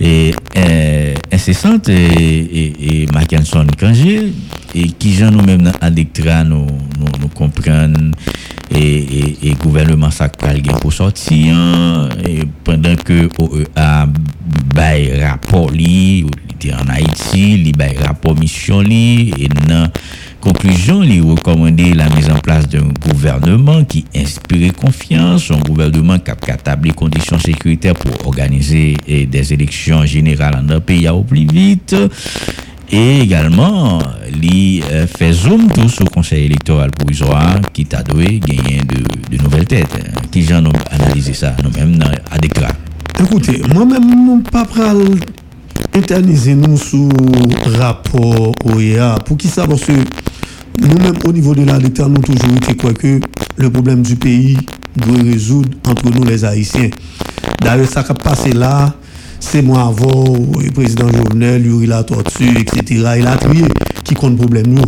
et, 0.00 0.32
euh, 0.56 1.14
incessante 1.32 1.88
et, 1.88 1.92
et, 1.94 3.02
et 3.02 3.06
Mackinson 3.12 3.66
Kangé 3.78 4.32
et 4.74 4.86
qui 4.88 5.14
gens 5.14 5.30
nous-mêmes 5.30 5.70
à 5.80 5.90
nous, 5.90 6.66
nous, 6.66 7.06
nous 7.20 7.28
comprennent 7.28 8.12
et, 8.74 9.36
et, 9.42 9.54
gouvernement 9.54 10.10
ça 10.10 10.28
pour 10.28 10.92
sortir 10.92 11.54
hein, 11.56 12.08
et 12.26 12.42
pendant 12.64 12.96
que 12.96 13.28
OEA 13.38 14.08
bail 14.74 15.22
rapport 15.22 15.70
li 15.70 16.26
en 16.72 16.88
Haïti 16.88 17.58
li 17.58 17.72
bail 17.72 17.96
rapport 18.04 18.34
mission 18.36 18.80
li 18.80 19.32
et 19.38 19.48
dans 19.68 19.88
conclusion 20.44 21.02
il 21.02 21.22
recommandé 21.22 21.94
la 21.94 22.06
mise 22.10 22.28
en 22.28 22.38
place 22.38 22.68
d'un 22.68 22.88
gouvernement 23.00 23.82
qui 23.84 24.04
inspire 24.14 24.74
confiance 24.74 25.50
un 25.50 25.58
gouvernement 25.58 26.18
qui 26.18 26.30
a 26.30 26.76
les 26.82 26.90
conditions 26.90 27.38
sécuritaires 27.38 27.94
pour 27.94 28.26
organiser 28.26 28.94
eh, 29.06 29.24
des 29.24 29.54
élections 29.54 30.04
générales 30.04 30.62
dans 30.66 30.74
le 30.74 30.80
pays 30.80 31.08
au 31.08 31.22
plus 31.22 31.46
vite 31.46 31.96
et 32.90 33.20
également, 33.20 34.00
il 34.42 34.82
euh, 34.84 35.06
fait 35.06 35.32
zoom 35.32 35.68
tout 35.72 35.88
sur 35.88 36.04
le 36.04 36.10
conseil 36.10 36.44
électoral 36.44 36.90
provisoire 36.90 37.58
qui 37.72 37.86
t'a 37.86 38.02
donné 38.02 38.38
gagner 38.38 38.82
de, 39.30 39.42
nouvelles 39.42 39.66
têtes. 39.66 39.96
Qui 40.30 40.42
j'en 40.42 40.64
ai 40.66 40.68
analysé 40.90 41.32
ça? 41.32 41.56
Nous-mêmes 41.64 41.98
à 42.30 42.38
décret 42.38 42.68
Écoutez, 43.18 43.62
moi-même, 43.72 44.42
pas 44.42 44.66
internaliser 45.94 46.54
nous 46.54 46.76
sous 46.76 47.08
rapport 47.78 48.52
OEA. 48.64 49.18
Pour 49.24 49.36
qui 49.38 49.48
ça 49.48 49.66
Parce 49.66 49.84
que 49.84 49.92
nous-mêmes, 50.80 51.18
au 51.24 51.32
niveau 51.32 51.54
de 51.54 51.64
la 51.64 51.78
l'État, 51.78 52.08
nous 52.08 52.20
toujours 52.20 52.56
été 52.56 52.76
quoi 52.76 52.92
que 52.92 53.20
le 53.56 53.70
problème 53.70 54.02
du 54.02 54.16
pays 54.16 54.58
doit 54.96 55.22
résoudre 55.22 55.70
entre 55.86 56.10
nous 56.10 56.24
les 56.24 56.44
Haïtiens. 56.44 56.90
D'ailleurs, 57.60 57.88
ça 57.88 58.02
qui 58.02 58.12
a 58.12 58.14
passé 58.14 58.52
là, 58.52 58.94
c'est 59.40 59.62
moi 59.62 59.82
avant, 59.82 60.24
le 60.60 60.70
président 60.70 61.10
Jovenel, 61.10 61.66
il 61.66 61.92
a 61.92 62.02
torture, 62.02 62.56
etc. 62.56 63.14
Il 63.18 63.26
a 63.26 63.36
trié 63.36 63.64
qui 64.04 64.14
compte 64.14 64.36
problème 64.36 64.66
nous. 64.68 64.84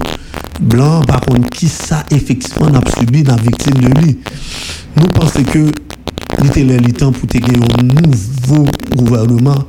Blanc, 0.60 1.02
par 1.02 1.20
contre, 1.20 1.50
qui 1.50 1.68
ça 1.68 2.04
effectivement 2.10 2.68
a 2.68 2.98
subi 2.98 3.22
la 3.22 3.36
victime 3.36 3.74
de 3.74 3.88
lui. 4.00 4.18
Nous 4.96 5.06
pensons 5.08 5.42
que 5.42 5.70
était 6.44 6.64
le 6.64 6.92
temps 6.92 7.12
pour 7.12 7.28
gagner 7.28 7.58
un 7.78 7.82
nouveau 7.82 8.66
gouvernement 8.94 9.64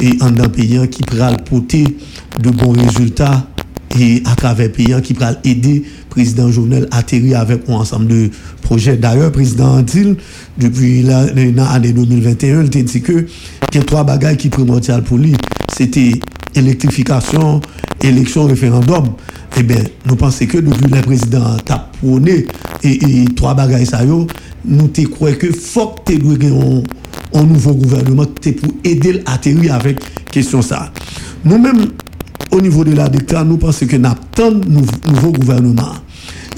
et 0.00 0.16
un 0.20 0.32
pays 0.48 0.88
qui 0.88 1.02
pourra 1.02 1.32
porter 1.32 1.84
de 2.40 2.50
bons 2.50 2.72
résultats 2.72 3.46
et 3.98 4.22
à 4.24 4.34
travers 4.34 4.70
pays 4.70 4.94
qui 5.02 5.14
pourra 5.14 5.32
aider 5.44 5.84
le 5.84 6.10
président 6.10 6.50
Jovenel 6.50 6.88
à 6.90 6.98
atterrir 6.98 7.40
avec 7.40 7.68
un 7.68 7.74
ensemble 7.74 8.06
de 8.06 8.30
projets. 8.62 8.96
D'ailleurs, 8.96 9.26
le 9.26 9.32
président 9.32 9.78
Antil, 9.78 10.16
depuis 10.58 11.02
l'année 11.02 11.52
2021, 11.52 12.64
il 12.64 12.78
a 12.78 12.82
dit 12.82 13.02
que 13.02 13.26
y 13.74 13.78
a 13.78 13.82
trois 13.82 14.04
bagages 14.04 14.36
qui 14.36 14.44
sont 14.44 14.50
primordiales 14.50 15.02
pour 15.02 15.18
lui. 15.18 15.34
C'était 15.76 16.12
électrification, 16.54 17.60
élection, 18.02 18.44
référendum. 18.44 19.14
Eh 19.56 19.62
bien, 19.62 19.82
nous 20.06 20.16
pensons 20.16 20.46
que 20.46 20.58
depuis 20.58 20.90
le 20.92 21.00
président 21.02 21.56
a 21.68 21.78
prôné 22.00 22.46
et, 22.82 23.24
trois 23.36 23.54
bagages, 23.54 23.86
ça, 23.86 24.00
nous 24.04 24.88
te 24.88 25.02
croyons 25.02 25.36
que 25.36 25.52
faut 25.52 25.94
que 26.04 26.12
tu 26.12 26.20
un 27.34 27.42
nouveau 27.42 27.74
gouvernement 27.74 28.26
pour 28.26 28.74
aider 28.84 29.22
à 29.26 29.34
atterrir 29.34 29.74
avec 29.74 29.98
question 30.30 30.62
ça. 30.62 30.92
Nous-mêmes, 31.44 31.86
au 32.54 32.60
niveau 32.60 32.84
de 32.84 32.92
la 32.92 33.08
DECTA, 33.08 33.44
nous 33.44 33.56
pensons 33.56 33.86
que 33.86 33.96
nous 33.96 34.06
avons 34.06 34.60
un 34.62 35.10
nouveau 35.10 35.32
gouvernement. 35.32 35.92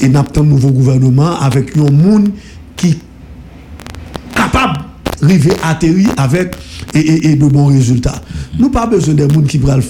Et 0.01 0.09
nous 0.09 0.19
avons 0.19 0.41
un 0.41 0.45
nouveau 0.45 0.71
gouvernement 0.71 1.41
avec 1.41 1.77
un 1.77 1.91
monde 1.91 2.29
qui 2.77 2.89
est 2.89 2.99
capable 4.35 4.81
d'arriver 5.21 5.53
à 5.63 5.71
atterrir 5.71 6.11
avec 6.19 6.55
et, 6.95 7.35
de 7.35 7.47
bons 7.47 7.67
résultats. 7.67 8.21
Nous 8.59 8.69
pas 8.71 8.87
besoin 8.87 9.15
de 9.15 9.25
monde 9.33 9.47
qui 9.47 9.59
prennent 9.59 9.83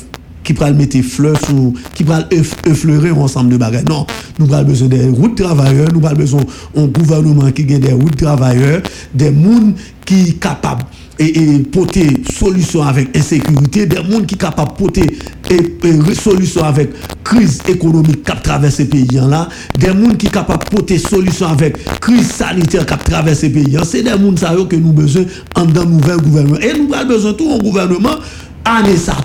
qui 0.44 0.52
le 0.52 0.74
mettre 0.74 1.00
fleurs 1.02 1.38
sur, 1.44 1.72
qui 1.92 2.04
va 2.04 2.20
effleurer 2.64 3.10
ensemble 3.10 3.50
de 3.50 3.56
bagages. 3.56 3.84
Non, 3.88 4.06
nous 4.38 4.52
avons 4.54 4.68
besoin 4.68 4.88
des 4.88 5.08
routes 5.08 5.36
travailleurs, 5.42 5.88
nous 5.92 6.06
avons 6.06 6.16
besoin 6.16 6.40
d'un 6.74 6.86
gouvernement 6.86 7.50
qui 7.50 7.74
a 7.74 7.78
des 7.78 7.92
routes 7.92 8.16
travailleurs, 8.16 8.80
des 9.12 9.34
gens 9.34 9.72
qui 10.04 10.26
sont 10.26 10.32
capables 10.38 10.84
et, 11.18 11.58
porter 11.72 12.08
solution 12.32 12.82
avec 12.82 13.16
insécurité, 13.16 13.86
des 13.86 13.96
gens 13.96 14.20
qui 14.24 14.34
sont 14.34 14.38
capables 14.38 14.72
de 14.72 14.76
porter 14.76 15.18
et, 15.50 16.14
solution 16.14 16.64
avec 16.64 16.90
crise 17.24 17.60
économique 17.68 18.22
qui 18.24 18.42
traverse 18.42 18.74
ces 18.74 18.86
pays-là, 18.86 19.48
des 19.78 19.86
gens 19.88 20.14
qui 20.18 20.26
sont 20.26 20.32
capables 20.32 20.64
de 20.64 20.70
porter 20.70 20.98
solution 20.98 21.46
avec 21.46 21.76
crise 22.00 22.28
sanitaire 22.30 22.86
qui 22.86 22.98
traverse 23.10 23.38
ces 23.40 23.50
pays-là. 23.50 23.82
C'est 23.84 24.02
des 24.02 24.10
gens 24.10 24.64
que 24.66 24.76
nous 24.76 24.92
besoin 24.92 25.24
dans 25.54 25.82
un 25.82 25.84
nouvel 25.86 26.18
gouvernement. 26.18 26.58
Et 26.58 26.78
nous 26.78 26.92
avons 26.94 27.08
besoin 27.08 27.32
de 27.32 27.36
tout 27.36 27.50
un 27.52 27.58
gouvernement, 27.58 28.16
année 28.64 28.96
ça 28.96 29.16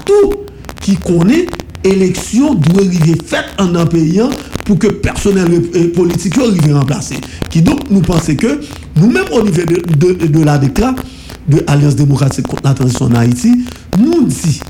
qui 0.81 0.95
connaît 0.97 1.45
élection 1.83 2.53
doit 2.55 2.83
arriver 2.83 3.17
faite 3.25 3.45
en 3.57 3.73
un 3.75 3.85
pays 3.85 4.21
pour 4.65 4.77
que 4.79 4.87
personnel 4.87 5.61
politique 5.95 6.37
arrive 6.37 6.73
remplacer. 6.75 7.15
Qui 7.49 7.61
donc 7.61 7.89
nous 7.89 8.01
pensons 8.01 8.35
que 8.35 8.61
nous-mêmes 8.95 9.25
au 9.31 9.43
niveau 9.43 9.61
de, 9.63 10.27
de, 10.27 10.43
la 10.43 10.57
déclaration 10.57 11.03
de 11.51 11.63
l'Alliance 11.67 11.95
démocratique 11.95 12.47
contre 12.47 12.63
la 12.63 12.73
transition 12.73 13.05
en 13.05 13.15
Haïti, 13.15 13.65
nous 13.99 14.23
disons, 14.23 14.63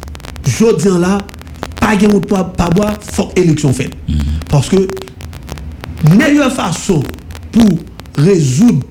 je 0.46 0.76
dis 0.78 1.00
là, 1.00 1.20
pas 1.80 1.96
de 1.96 2.08
pas, 2.20 2.44
pas 2.44 2.70
boire, 2.70 2.94
faut 3.02 3.32
élection 3.36 3.72
faite. 3.72 3.94
Mm-hmm. 4.10 4.15
Parce 4.50 4.70
que 4.70 4.88
meilleure 6.17 6.52
façon 6.52 7.04
pour 7.52 7.70
résoudre 8.17 8.86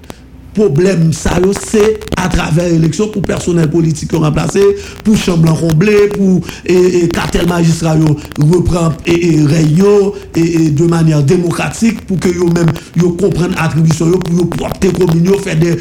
problème 0.54 1.12
ça 1.12 1.30
c'est 1.68 2.00
à 2.16 2.28
travers 2.28 2.68
l'élection 2.68 3.08
pour 3.08 3.22
personnel 3.22 3.70
politique 3.70 4.12
remplacé 4.12 4.60
pour 5.04 5.16
chambre 5.16 5.58
comblé 5.58 6.08
pour 6.08 6.40
et, 6.66 7.04
et 7.04 7.08
cartel 7.08 7.46
magistrat 7.46 7.96
reprend 8.38 8.92
et, 9.06 9.34
et 9.34 9.44
réunion 9.44 10.12
et, 10.34 10.70
de 10.70 10.84
manière 10.86 11.22
démocratique 11.22 12.06
pour 12.06 12.18
que 12.18 12.28
yo 12.28 12.46
même 12.48 12.70
yo 12.96 13.10
comprennent 13.10 13.54
attribution 13.58 14.10
pour 14.10 14.34
yo 14.34 14.44
porter 14.44 14.92
commune 14.92 15.30
faire 15.42 15.56
des, 15.56 15.76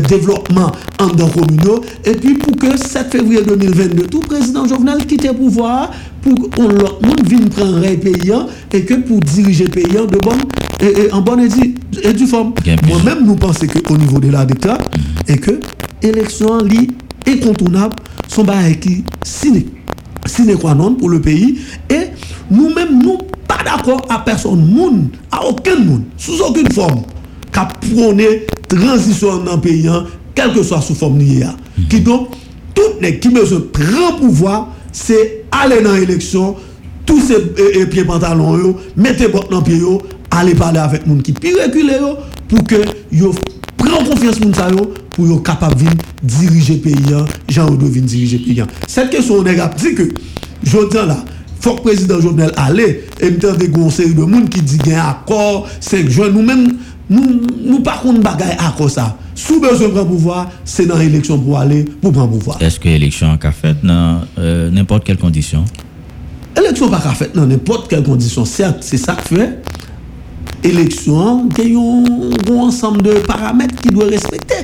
développements 0.00 0.72
en 0.98 1.08
dans 1.08 1.28
et 2.04 2.12
puis 2.12 2.34
pour 2.34 2.56
que 2.56 2.76
7 2.76 3.12
février 3.12 3.42
2022 3.42 4.06
tout 4.06 4.20
président 4.20 4.66
Jovenel 4.66 5.06
quitte 5.06 5.24
le 5.24 5.32
pouvoir 5.32 5.90
pour 6.22 6.50
qu'on 6.50 6.68
l'autre 6.68 7.00
monde 7.02 7.26
vienne 7.26 7.48
prendre 7.48 7.78
un 7.78 7.96
pays 7.96 8.32
et 8.72 8.84
que 8.84 8.94
pour 8.94 9.20
diriger 9.20 9.64
le 9.64 9.70
pays 9.70 9.84
de 9.84 10.18
bonne 10.18 10.38
et, 10.80 11.12
en 11.12 11.20
bonne 11.20 11.40
et, 12.02 12.12
du 12.12 12.26
forme. 12.26 12.52
Moi-même, 12.86 13.26
nous 13.26 13.36
pensons 13.36 13.66
qu'au 13.82 13.96
niveau 13.96 14.18
de 14.18 14.30
la 14.30 14.44
déclaration, 14.44 14.84
et 15.26 15.36
que 15.36 15.60
l'élection 16.02 16.58
est 16.66 17.30
incontournable, 17.30 17.96
son 18.28 18.44
bail 18.44 18.78
qui 18.78 19.04
sine, 19.22 19.64
sine 20.26 20.56
qua 20.56 20.74
non 20.74 20.94
pour 20.94 21.08
le 21.10 21.20
pays, 21.20 21.58
et 21.90 22.08
nous-mêmes, 22.50 23.02
nous 23.02 23.18
pas 23.46 23.62
d'accord 23.64 24.02
à 24.08 24.18
personne, 24.18 24.64
monde, 24.70 25.08
à 25.30 25.44
aucun 25.46 25.78
monde, 25.78 26.02
sous 26.16 26.40
aucune 26.42 26.70
forme, 26.72 27.02
qu'à 27.52 27.66
prôner 27.66 28.46
transition 28.68 29.42
dans 29.42 29.56
le 29.56 29.60
pays, 29.60 29.88
quelle 30.34 30.52
que 30.52 30.62
soit 30.62 30.80
sous 30.82 30.94
forme 30.94 31.18
liée. 31.18 31.46
Qui 31.88 32.00
donc, 32.00 32.28
tout 32.74 32.82
les 33.00 33.18
qui 33.18 33.28
besoin 33.28 33.62
grand 33.72 34.18
pouvoir, 34.18 34.68
c'est 34.92 35.44
aller 35.50 35.80
dans 35.82 35.94
l'élection, 35.94 36.56
tous 37.06 37.20
ces 37.20 37.86
pieds 37.86 38.04
pantalons, 38.04 38.76
mettez 38.96 39.26
votre 39.26 39.48
dans 39.48 39.62
pied, 39.62 39.80
aller 40.30 40.54
parler 40.54 40.78
avec 40.78 41.06
les 41.06 41.14
gens 41.14 41.20
qui 41.20 41.32
plus 41.32 41.54
reculés 41.54 41.98
pour 42.48 42.64
que 42.64 42.76
yo 43.10 43.32
gran 43.88 44.04
konfians 44.06 44.38
moun 44.42 44.54
sa 44.56 44.68
yo 44.72 44.90
pou 45.14 45.26
yo 45.28 45.40
kapap 45.44 45.74
vin 45.78 45.96
dirije 46.22 46.78
peyi 46.84 47.16
an, 47.16 47.26
jan 47.50 47.70
ou 47.72 47.78
do 47.80 47.88
vin 47.92 48.06
dirije 48.08 48.40
peyi 48.44 48.62
an. 48.64 48.70
Sèl 48.86 49.10
kesyon 49.12 49.40
ou 49.40 49.46
neg 49.46 49.60
ap 49.64 49.76
di 49.80 49.94
ke, 49.98 50.08
jodan 50.66 51.10
la, 51.10 51.18
fok 51.62 51.82
prezident 51.86 52.22
jounel 52.22 52.52
ale, 52.60 52.88
e 53.18 53.32
mten 53.34 53.58
de 53.58 53.70
goun 53.72 53.90
seri 53.94 54.14
de 54.16 54.26
moun 54.26 54.46
ki 54.50 54.62
di 54.62 54.78
gen 54.84 55.00
akor, 55.02 55.66
sek 55.80 56.10
joun, 56.10 56.36
nou 56.36 56.44
men, 56.46 56.68
nou, 57.10 57.40
nou 57.64 57.80
pa 57.86 57.98
koun 58.02 58.22
bagay 58.24 58.54
akor 58.68 58.92
sa. 58.92 59.10
Sou 59.38 59.62
bezon 59.62 59.92
pran 59.94 60.06
pouvoar, 60.06 60.48
se 60.66 60.86
nan 60.88 61.02
eleksyon 61.02 61.42
pou 61.44 61.58
ale, 61.58 61.84
pou 62.02 62.14
pran 62.14 62.30
pouvoar. 62.30 62.62
Eske 62.66 62.90
eleksyon 62.94 63.38
ka 63.42 63.52
fet 63.54 63.84
nan 63.86 64.24
euh, 64.38 64.66
n'import 64.74 65.06
kel 65.06 65.18
kondisyon? 65.20 65.66
Eleksyon 66.58 66.90
pa 66.90 67.02
ka 67.02 67.14
fet 67.18 67.36
nan 67.38 67.50
n'import 67.50 67.86
kel 67.90 68.02
kondisyon, 68.06 68.46
sèl, 68.48 68.78
se 68.82 68.98
sa 68.98 69.14
k 69.18 69.28
fey, 69.30 69.52
élection, 70.64 71.48
il 71.58 71.72
y 71.72 71.76
a 71.76 71.80
un 71.80 72.58
ensemble 72.58 73.02
de 73.02 73.12
paramètres 73.20 73.76
qui 73.76 73.88
doivent 73.88 74.10
respecter. 74.10 74.56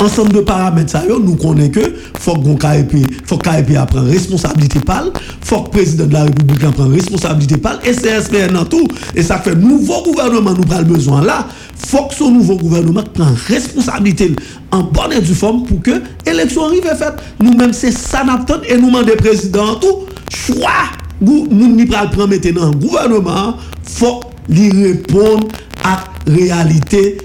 Ensemble 0.00 0.32
de 0.32 0.40
paramètres, 0.40 0.90
ça, 0.90 1.02
nous 1.06 1.36
connaissons 1.36 1.72
que 1.72 1.94
faut 2.18 2.34
que 2.34 2.54
KIP, 2.54 3.26
faut 3.26 3.36
KIP 3.36 3.76
prenne 3.86 4.08
responsabilité 4.08 4.78
il 4.78 5.46
faut 5.46 5.60
que 5.60 5.64
le 5.64 5.70
président 5.70 6.06
de 6.06 6.12
la 6.14 6.24
République 6.24 6.70
prenne 6.70 6.92
responsabilité 6.92 7.58
pâle, 7.58 7.78
et 7.84 7.92
CSPN 7.92 8.54
dans 8.54 8.64
tout. 8.64 8.88
Et 9.14 9.22
ça 9.22 9.38
fait 9.38 9.54
nouveau 9.54 10.02
gouvernement, 10.02 10.52
nous 10.52 10.72
avons 10.72 10.88
besoin 10.88 11.22
là. 11.22 11.46
faut 11.76 12.04
que 12.04 12.14
ce 12.14 12.24
nouveau 12.24 12.56
gouvernement 12.56 13.02
prenne 13.12 13.34
responsabilité 13.46 14.34
en 14.70 14.84
bonne 14.84 15.12
et 15.12 15.20
due 15.20 15.34
forme 15.34 15.64
pour 15.64 15.82
que 15.82 16.00
l'élection 16.26 16.64
arrive 16.64 16.82
faite. 16.82 17.14
Nous-mêmes, 17.38 17.74
c'est 17.74 17.92
ça 17.92 18.24
nous 18.24 18.54
et 18.68 18.78
nous 18.78 18.86
demandons 18.86 19.12
président 19.18 19.74
tout. 19.74 20.06
Choix, 20.30 20.88
nous, 21.20 21.46
nous, 21.50 21.76
nous 21.76 21.86
prenons 21.86 22.26
maintenant 22.26 22.70
gouvernement, 22.70 23.56
faut 23.82 24.20
lui 24.48 24.70
répondre 24.70 25.48
à 25.84 26.04
la 26.26 26.34
réalité 26.34 27.18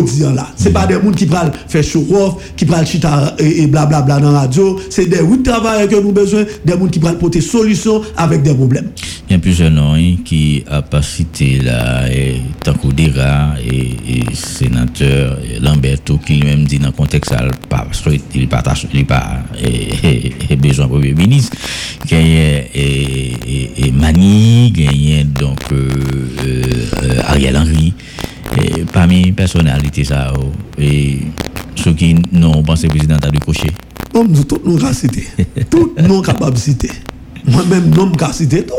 dis 0.00 0.20
là. 0.20 0.48
Ce 0.56 0.64
n'est 0.64 0.70
pas 0.70 0.86
des 0.86 0.94
gens 0.94 1.10
qui 1.10 1.26
prennent 1.26 1.52
faire 1.68 1.82
show 1.82 2.04
off, 2.14 2.54
qui 2.56 2.64
prennent 2.64 2.86
chita 2.86 3.34
et 3.38 3.66
blablabla 3.66 4.20
dans 4.20 4.32
la 4.32 4.40
radio. 4.40 4.78
C'est 4.90 5.06
des 5.06 5.20
routes 5.20 5.44
travailleurs 5.44 5.88
que 5.88 5.94
nous 5.94 6.00
avons 6.00 6.12
besoin, 6.12 6.44
des 6.64 6.72
gens 6.72 6.86
qui 6.86 6.98
prennent 6.98 7.18
porter 7.18 7.40
solution 7.40 8.02
avec 8.16 8.42
des 8.42 8.54
problèmes. 8.54 8.90
Il 9.28 9.34
y 9.34 9.36
a 9.36 9.38
plusieurs 9.38 9.70
noms 9.70 9.94
hein, 9.94 10.16
qui 10.24 10.64
a 10.70 10.82
pas 10.82 11.02
cité 11.02 11.58
là, 11.58 12.06
et 12.12 12.36
Tankoudira 12.62 13.54
et, 13.64 14.20
et 14.20 14.34
sénateur 14.34 15.38
Lamberto 15.60 16.18
qui 16.18 16.34
lui-même 16.34 16.64
dit 16.64 16.78
dans 16.78 16.88
le 16.88 16.92
contexte, 16.92 17.34
parce 17.68 18.02
qu'il 18.30 18.48
partage, 18.48 18.86
il 18.92 19.06
pas 19.06 19.38
et, 19.62 20.56
besoin 20.56 20.86
de 20.86 20.90
premier 20.90 21.14
ministre. 21.14 21.56
Il 22.10 23.31
parmi 29.42 29.62
personnalités 29.90 30.04
ça 30.04 30.32
et 30.78 31.20
ceux 31.76 31.92
qui 31.94 32.14
n'ont 32.32 32.62
pensé 32.62 32.88
président 32.88 33.16
a 33.22 33.30
dû 33.30 33.38
cocher 33.38 33.70
bon 34.12 34.24
nous 34.28 34.44
tous 34.44 34.60
nous 34.64 34.78
citer 34.92 35.26
tout 35.70 35.94
non 36.08 36.22
capable 36.22 36.54
de 36.54 36.58
citer 36.58 36.90
moi-même 37.46 37.90
non 37.94 38.06
me 38.06 38.32
citer 38.32 38.64
tout 38.64 38.74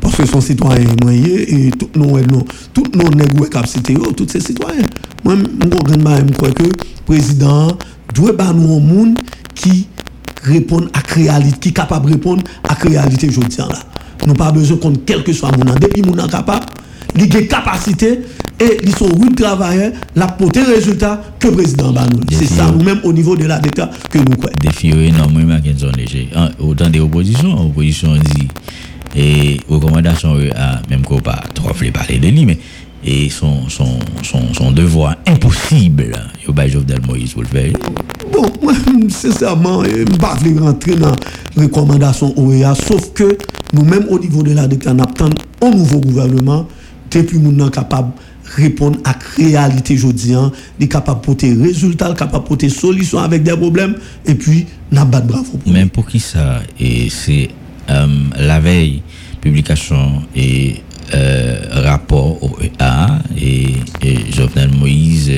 parce 0.00 0.16
que 0.16 0.26
son 0.26 0.40
citoyen 0.40 0.86
moyen 1.02 1.38
et 1.48 1.70
tout 1.70 1.90
non 1.96 2.16
non 2.18 2.44
tout 2.72 2.84
non 2.94 3.10
nègre 3.10 3.48
cap 3.48 3.66
citer 3.66 3.94
tous 4.16 4.28
ces 4.28 4.40
citoyens 4.40 4.84
moi 5.24 5.34
je 5.36 6.32
crois 6.32 6.50
que 6.50 6.64
président 7.04 7.76
doit 8.14 8.32
ba 8.32 8.52
nous 8.52 8.76
un 8.76 8.80
monde 8.80 9.18
qui 9.54 9.88
répond 10.42 10.86
à 10.94 11.00
réalité 11.14 11.58
qui 11.60 11.72
capable 11.72 12.06
de 12.06 12.12
répondre 12.12 12.42
à 12.68 12.74
réalité 12.74 13.28
je 13.30 13.40
là 13.40 13.78
nous 14.26 14.34
pas 14.34 14.50
besoin 14.52 14.78
qu'on 14.78 14.92
quel 15.04 15.22
que 15.24 15.32
soit 15.32 15.50
mon 15.56 15.74
depuis 15.74 16.02
mon 16.02 16.14
capable 16.28 16.66
il 17.18 17.36
a 17.36 17.42
capacité 17.42 18.20
et 18.58 18.78
ils 18.82 18.96
sont 18.96 19.10
oui 19.18 19.34
travailleurs, 19.34 19.92
la 20.14 20.26
porter 20.28 20.62
résultat 20.62 21.22
que 21.38 21.48
le 21.48 21.54
président 21.54 21.92
Banou. 21.92 22.20
C'est 22.30 22.46
ça, 22.46 22.70
ou 22.70 22.82
même 22.82 23.00
au 23.04 23.12
niveau 23.12 23.36
de 23.36 23.44
la 23.44 23.58
DECA 23.58 23.90
que 24.10 24.18
nous 24.18 24.36
croyons. 24.36 24.56
Défi 24.60 24.88
énormément 24.90 25.60
qu'ils 25.60 25.84
ont 25.84 25.92
léger. 25.92 26.28
Autant 26.58 26.88
des 26.88 27.00
oppositions, 27.00 27.54
l'opposition 27.54 28.14
dit, 28.16 28.48
et 29.14 29.60
recommandations 29.68 30.36
à 30.54 30.80
même 30.90 31.02
qu'on 31.02 31.20
pas 31.20 31.42
trop 31.54 31.70
parler 31.92 32.18
de 32.18 32.28
lui, 32.28 32.46
mais 32.46 32.58
et 33.04 33.28
son, 33.30 33.68
son, 33.68 33.98
son, 34.22 34.52
son 34.52 34.72
devoir 34.72 35.14
impossible, 35.26 36.12
il 36.42 36.54
y 36.54 36.60
a 36.60 36.68
Jovenel 36.68 37.00
Moïse 37.06 37.36
le 37.36 37.44
faire. 37.44 37.72
Bon, 38.32 38.50
moi, 38.62 38.72
sincèrement, 39.08 39.84
je 39.84 39.90
ne 39.90 39.96
vais 39.98 40.18
pas 40.18 40.36
rentrer 40.60 40.96
dans 40.96 41.14
les 41.56 41.64
recommandations 41.64 42.34
OEA, 42.36 42.74
sauf 42.74 43.12
que 43.12 43.38
nous-mêmes 43.72 44.06
au 44.10 44.18
niveau 44.18 44.42
de 44.42 44.52
la 44.52 44.66
DECTA, 44.66 44.92
nous 44.94 45.04
attendons 45.04 45.42
un 45.62 45.70
nouveau 45.70 46.00
gouvernement, 46.00 46.66
depuis 47.10 47.38
nous 47.38 47.70
capable 47.70 48.12
répondre 48.56 48.98
à 49.04 49.10
la 49.38 49.44
réalité 49.44 49.94
aujourd'hui, 49.94 50.34
est 50.80 50.88
capable 50.88 51.20
de 51.20 51.26
porter 51.26 51.52
résultats, 51.52 52.14
capable 52.14 52.44
de 52.44 52.48
porter 52.48 52.68
solutions 52.68 53.18
avec 53.18 53.42
des 53.42 53.56
problèmes, 53.56 53.96
et 54.24 54.34
puis 54.34 54.66
nous 54.92 55.04
battre 55.04 55.26
bravo. 55.26 55.58
Pour 55.58 55.72
Même 55.72 55.90
pour 55.90 56.06
qui 56.06 56.20
ça? 56.20 56.62
Et 56.78 57.08
c'est 57.10 57.50
euh, 57.90 58.06
la 58.38 58.60
veille, 58.60 59.02
publication 59.40 60.22
et 60.34 60.76
euh, 61.14 61.56
rapport 61.70 62.42
au 62.42 62.56
EA 62.60 63.20
et, 63.40 63.74
et 64.02 64.32
Jovenel 64.32 64.70
Moïse 64.72 65.32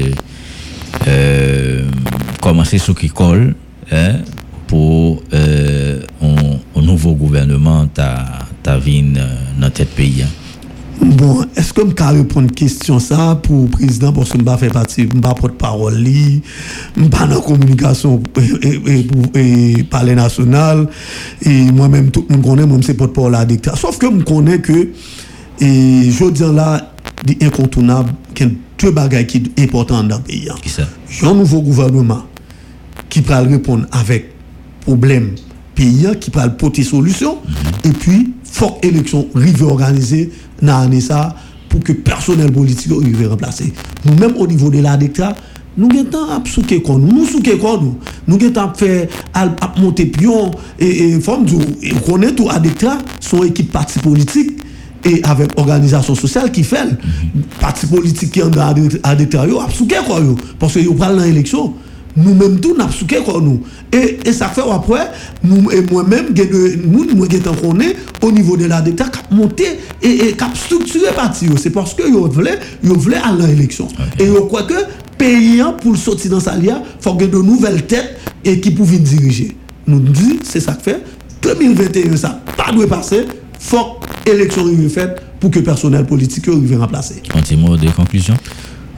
euh, 1.06 1.82
commencer 2.40 2.78
ce 2.78 2.92
qui 2.92 3.08
colle 3.08 3.54
hein, 3.92 4.14
pour 4.66 5.22
euh, 5.32 6.00
un, 6.22 6.82
nouveau 6.82 7.12
gouvernement 7.14 7.86
ta, 7.86 8.46
ta 8.62 8.78
vie 8.78 9.02
dans 9.02 9.28
notre 9.58 9.84
pays. 9.84 10.22
Hein. 10.22 10.28
Bon, 11.00 11.44
est-ce 11.56 11.72
que 11.72 11.82
je 11.82 11.92
peux 11.92 12.04
répondre 12.04 12.38
à 12.38 12.42
une 12.42 12.50
question 12.50 12.98
ça 12.98 13.38
pour 13.42 13.62
le 13.62 13.68
président 13.68 14.12
parce 14.12 14.30
que 14.30 14.38
je 14.38 14.44
ne 14.44 14.56
fais 14.56 14.68
partie, 14.68 15.08
je 15.10 15.16
ne 15.16 15.20
porte-parole, 15.20 15.94
je 15.96 17.00
ne 17.00 17.08
pas 17.08 17.26
dans 17.26 17.36
la 17.36 17.40
communication 17.40 18.22
et, 18.36 19.06
et, 19.34 19.82
parler 19.84 20.14
national 20.14 20.88
et 21.42 21.70
moi-même 21.72 22.10
tout 22.10 22.26
le 22.28 22.36
monde 22.36 22.44
connaît, 22.44 22.66
moi 22.66 22.78
c'est 22.82 22.94
porte-parole 22.94 23.34
à 23.36 23.44
la 23.44 23.76
Sauf 23.76 23.98
que 23.98 24.06
je 24.06 24.24
connais 24.24 24.60
que 24.60 24.88
et 25.60 26.10
je 26.10 26.30
dis 26.30 26.42
là, 26.42 26.92
c'est 27.26 27.42
incontournable, 27.42 28.12
qu'il 28.34 28.46
y 28.46 28.50
a 28.50 28.52
deux 28.78 28.90
bagages 28.90 29.26
qui 29.26 29.42
sont 29.44 29.62
importants 29.62 30.04
dans 30.04 30.16
le 30.18 30.22
pays. 30.22 30.48
Qui 30.62 30.68
ça? 30.68 30.84
un 31.22 31.34
nouveau 31.34 31.62
gouvernement 31.62 32.22
qui 33.08 33.22
peut 33.22 33.34
répondre 33.34 33.86
avec 33.92 34.32
problème 34.80 35.34
pays, 35.74 36.08
qui 36.20 36.30
peut 36.30 36.40
porter 36.58 36.82
solution, 36.82 37.38
et 37.84 37.90
puis, 37.90 38.34
forte 38.44 38.84
élection 38.84 39.28
rive 39.34 39.62
organisée 39.62 40.30
dans 40.62 40.80
l'année 40.80 41.00
ça 41.00 41.34
pour 41.68 41.80
que 41.80 41.92
le 41.92 41.98
personnel 41.98 42.52
politique 42.52 42.90
arrive 42.92 43.28
remplacer. 43.28 43.72
Nous-mêmes, 44.04 44.36
au 44.36 44.46
niveau 44.46 44.70
de 44.70 44.78
la 44.80 44.96
DECTA, 44.96 45.36
nous 45.76 45.88
avons 45.90 46.30
à 46.30 46.42
souquer 46.44 46.82
quoi 46.82 46.96
nous, 46.96 47.12
nous 47.12 47.26
souquer 47.26 47.56
quoi 47.58 47.78
nous. 47.80 47.96
Nous 48.26 48.38
avons 48.56 48.74
fait 48.74 49.08
à 49.34 49.48
monter 49.78 50.06
pion 50.06 50.50
et, 50.78 51.10
et 51.10 51.20
forme 51.20 51.46
et 51.82 51.90
connaît 52.06 52.32
tout 52.32 52.48
à 52.50 52.58
DECTA, 52.58 52.98
son 53.20 53.44
équipe 53.44 53.70
parti 53.70 53.98
politique 53.98 54.58
et 55.04 55.22
avec 55.22 55.50
organisation 55.56 56.14
sociale 56.14 56.50
qui 56.50 56.64
fait. 56.64 56.88
Parti 57.60 57.86
politique 57.86 58.32
qui 58.32 58.40
est 58.40 58.58
à 59.02 59.14
DECTA, 59.14 59.42
a 59.42 59.70
souqué 59.70 59.96
quoi 60.06 60.20
parce 60.58 60.74
que 60.74 60.80
yo 60.80 60.96
l'élection 61.16 61.74
nous 62.18 62.34
même 62.34 62.60
tout 62.60 62.76
n'a 62.76 62.90
souqué 62.90 63.16
quoi 63.24 63.40
nous. 63.40 63.62
Et, 63.92 64.18
et 64.24 64.32
ça 64.32 64.48
fait 64.48 64.62
après 64.70 65.10
nous 65.42 65.70
et 65.70 65.80
moi-même 65.82 66.26
nous 66.84 67.04
nous 67.04 67.26
connaît 67.62 67.96
au 68.22 68.32
niveau 68.32 68.56
de 68.56 68.66
la 68.66 68.80
DECTA 68.80 69.04
cap 69.04 69.30
monter 69.30 69.78
et, 70.02 70.28
et 70.28 70.32
cap 70.32 70.56
structurer 70.56 71.12
parti. 71.14 71.46
C'est 71.56 71.70
parce 71.70 71.94
que 71.94 72.02
yo 72.08 72.28
voulait 72.28 72.58
yo 72.82 72.94
voulait 72.94 73.16
aller 73.16 73.44
à 73.44 73.46
l'élection. 73.46 73.88
Et 74.18 74.26
yo 74.26 74.46
croit 74.46 74.64
que 74.64 74.74
payant 75.16 75.72
pour 75.74 75.96
sortir 75.96 76.30
dans 76.30 76.40
sa 76.40 76.56
lia 76.56 76.82
faut 77.00 77.14
que 77.14 77.24
de 77.24 77.38
nouvelles 77.38 77.86
têtes 77.86 78.18
et 78.44 78.60
qui 78.60 78.70
pouvaient 78.70 78.98
diriger. 78.98 79.56
Nous 79.86 80.00
dit 80.00 80.40
c'est 80.42 80.60
ça 80.60 80.72
que 80.74 80.82
fait. 80.82 81.02
2021 81.42 82.16
ça 82.16 82.40
pas 82.56 82.72
doit 82.72 82.86
passer. 82.86 83.24
Faut 83.60 83.98
élection 84.26 84.64
soit 84.64 84.88
faite 84.88 85.22
pour 85.40 85.50
que 85.50 85.58
le 85.58 85.64
personnel 85.64 86.04
politique 86.06 86.44
soit 86.44 86.78
remplacer. 86.78 87.22
Un 87.34 87.40
petit 87.40 87.56
mot 87.56 87.76
de 87.76 87.90
conclusion 87.90 88.34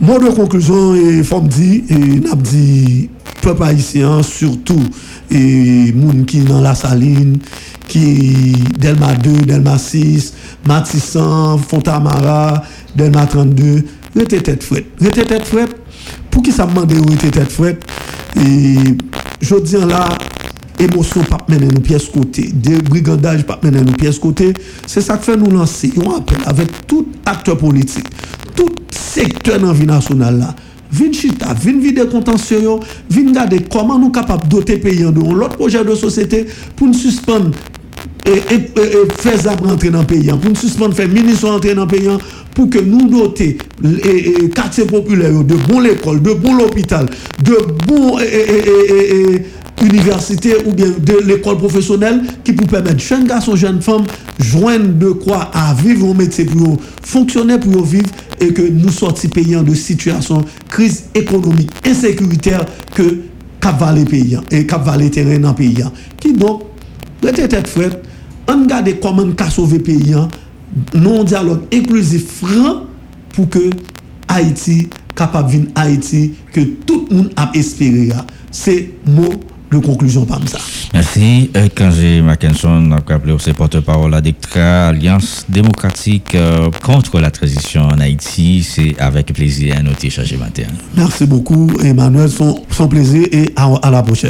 Mot 0.00 0.18
de 0.18 0.30
conclusion, 0.30 0.94
et 0.94 1.22
faut 1.22 1.42
me 1.42 1.48
dire, 1.48 1.82
et 1.90 2.20
n'a 2.20 2.34
dit, 2.34 3.10
peuple 3.42 3.62
haïtien, 3.64 4.22
surtout, 4.22 4.82
et 5.30 5.92
moun 5.92 6.24
qui 6.24 6.40
dans 6.40 6.62
la 6.62 6.74
saline, 6.74 7.36
qui 7.86 8.54
Delma 8.78 9.14
2, 9.14 9.30
Delma 9.42 9.76
6, 9.76 10.32
Matissan, 10.66 11.58
Fontamara, 11.58 12.62
Delma 12.96 13.26
32, 13.26 13.84
rete 14.16 14.42
tête 14.42 14.62
fouette. 14.62 14.86
Rete 15.00 15.26
tête. 15.26 15.54
Pour 16.30 16.42
qui 16.42 16.52
ça 16.52 16.66
me 16.66 16.86
demande 16.86 17.10
rete 17.10 17.30
tête 17.30 17.52
fouette? 17.52 17.84
Et 18.36 18.76
je 19.42 19.54
dis 19.56 19.76
là, 19.76 20.08
émotion 20.78 21.22
pas 21.24 21.38
mener 21.48 21.66
nous 21.66 21.80
pièces 21.80 22.06
côté, 22.08 22.50
brigandage 22.88 23.44
pas 23.44 23.60
mener 23.62 23.82
nous 23.82 23.92
pièces 23.92 24.18
côté, 24.18 24.54
c'est 24.86 25.02
ça 25.02 25.18
que 25.18 25.24
fait 25.24 25.36
nous 25.36 25.50
lancer 25.50 25.92
un 25.98 26.16
appel 26.16 26.38
avec 26.46 26.86
tout 26.86 27.06
acteur 27.26 27.58
politique, 27.58 28.06
tout 28.61 28.75
secteur 28.90 29.59
dans 29.59 29.68
la 29.68 29.73
vie 29.73 29.87
nationale 29.87 30.38
là. 30.38 30.55
Vin 30.92 31.12
chita, 31.12 31.55
vin 31.55 31.79
vide 31.79 32.09
contentieux, 32.11 32.59
vin 33.09 33.29
regarder 33.29 33.61
comment 33.70 33.99
nous 33.99 34.11
capables 34.11 34.49
doter 34.49 34.77
pays 34.79 34.99
de 34.99 35.20
l'autre 35.35 35.57
projet 35.57 35.85
de 35.85 35.94
société 35.94 36.46
pour 36.75 36.88
nous 36.88 36.94
suspendre 36.94 37.51
et, 38.27 38.40
faire 39.18 39.40
ça 39.40 39.55
rentrer 39.55 39.90
dans 39.90 40.01
le 40.01 40.07
pays, 40.07 40.29
pour 40.29 40.51
nous 40.51 40.57
suspendre 40.57 40.94
faire 40.94 41.09
ministre 41.09 41.49
rentrer 41.49 41.75
dans 41.75 41.83
le 41.85 41.88
pays, 41.88 42.09
pour 42.55 42.68
que 42.68 42.81
nous 42.81 43.09
doter 43.09 43.57
les 43.83 44.51
quartiers 44.51 44.85
populaires 44.85 45.44
de 45.44 45.55
bons 45.55 45.85
écoles, 45.85 46.23
de 46.23 46.33
bons 46.35 46.59
hôpitaux, 46.59 46.96
de 47.42 47.57
bons 47.87 48.18
université 49.83 50.55
ou 50.66 50.73
bien 50.73 50.88
de 50.90 51.27
l'école 51.27 51.57
professionnelle 51.59 52.23
qui 52.45 52.53
peut 52.53 52.66
permettre 52.66 53.01
jeunes 53.01 53.27
garçons, 53.27 53.57
jeunes 53.57 53.81
femmes 53.81 54.05
joindre 54.38 54.95
de 54.95 55.11
quoi 55.11 55.51
à 55.53 55.75
vivre 55.75 56.09
au 56.09 56.14
métier 56.14 56.45
pour 56.45 56.79
fonctionner, 57.03 57.59
pour 57.59 57.85
vivre 57.85 58.09
et 58.40 58.53
que 58.53 58.62
nous 58.62 58.90
sortis 58.90 59.29
payants 59.29 59.62
de 59.62 59.75
situation 59.75 60.45
crise 60.69 61.05
économique 61.14 61.71
insécuritaire 61.87 62.64
que 62.95 63.19
Cap 63.61 63.79
Valley 63.79 64.05
payant 64.05 64.43
et 64.51 64.66
Cap 64.66 64.85
Valley 64.85 65.11
terrain 65.11 65.45
en 65.45 65.55
payant 65.55 65.93
qui 66.19 66.33
donc 66.33 66.62
rete 67.23 67.49
tête 67.49 67.69
frette 67.69 68.03
on 68.49 68.66
garde 68.66 68.88
comment 69.01 69.25
nous 69.25 69.35
sauver 69.51 69.79
payant 69.79 70.29
non 70.95 71.25
dialogue 71.25 71.62
inclusif 71.73 72.27
franc 72.27 72.85
pour 73.35 73.49
que 73.49 73.71
Haïti 74.29 74.88
capable 75.14 75.51
vin 75.51 75.64
Haïti 75.75 76.33
que 76.53 76.61
tout 76.61 77.07
le 77.11 77.16
monde 77.16 77.33
a 77.37 77.51
espéré 77.55 78.09
c'est 78.51 78.90
mot 79.07 79.31
de 79.70 79.78
conclusion 79.78 80.24
par 80.24 80.40
ça. 80.48 80.59
Merci. 80.92 81.50
Kangé 81.74 82.20
Mackinson, 82.22 82.90
a 82.92 83.12
appelé 83.12 83.33
aussi 83.33 83.52
porte-parole 83.52 84.14
à 84.14 84.20
DECTRA, 84.20 84.88
Alliance 84.88 85.44
démocratique 85.48 86.35
euh, 86.35 86.70
contre 86.83 87.20
la 87.20 87.30
transition 87.30 87.83
en 87.83 87.98
Haïti. 88.00 88.62
C'est 88.62 88.98
avec 88.98 89.33
plaisir 89.33 89.76
à 89.78 89.83
noter 89.83 90.11
chargé 90.11 90.37
matin. 90.37 90.64
Merci 90.96 91.26
beaucoup, 91.26 91.68
Emmanuel. 91.83 92.28
Son, 92.28 92.62
son 92.70 92.88
plaisir 92.88 93.26
et 93.33 93.52
à 93.56 93.90
la 93.90 94.02
prochaine. 94.02 94.28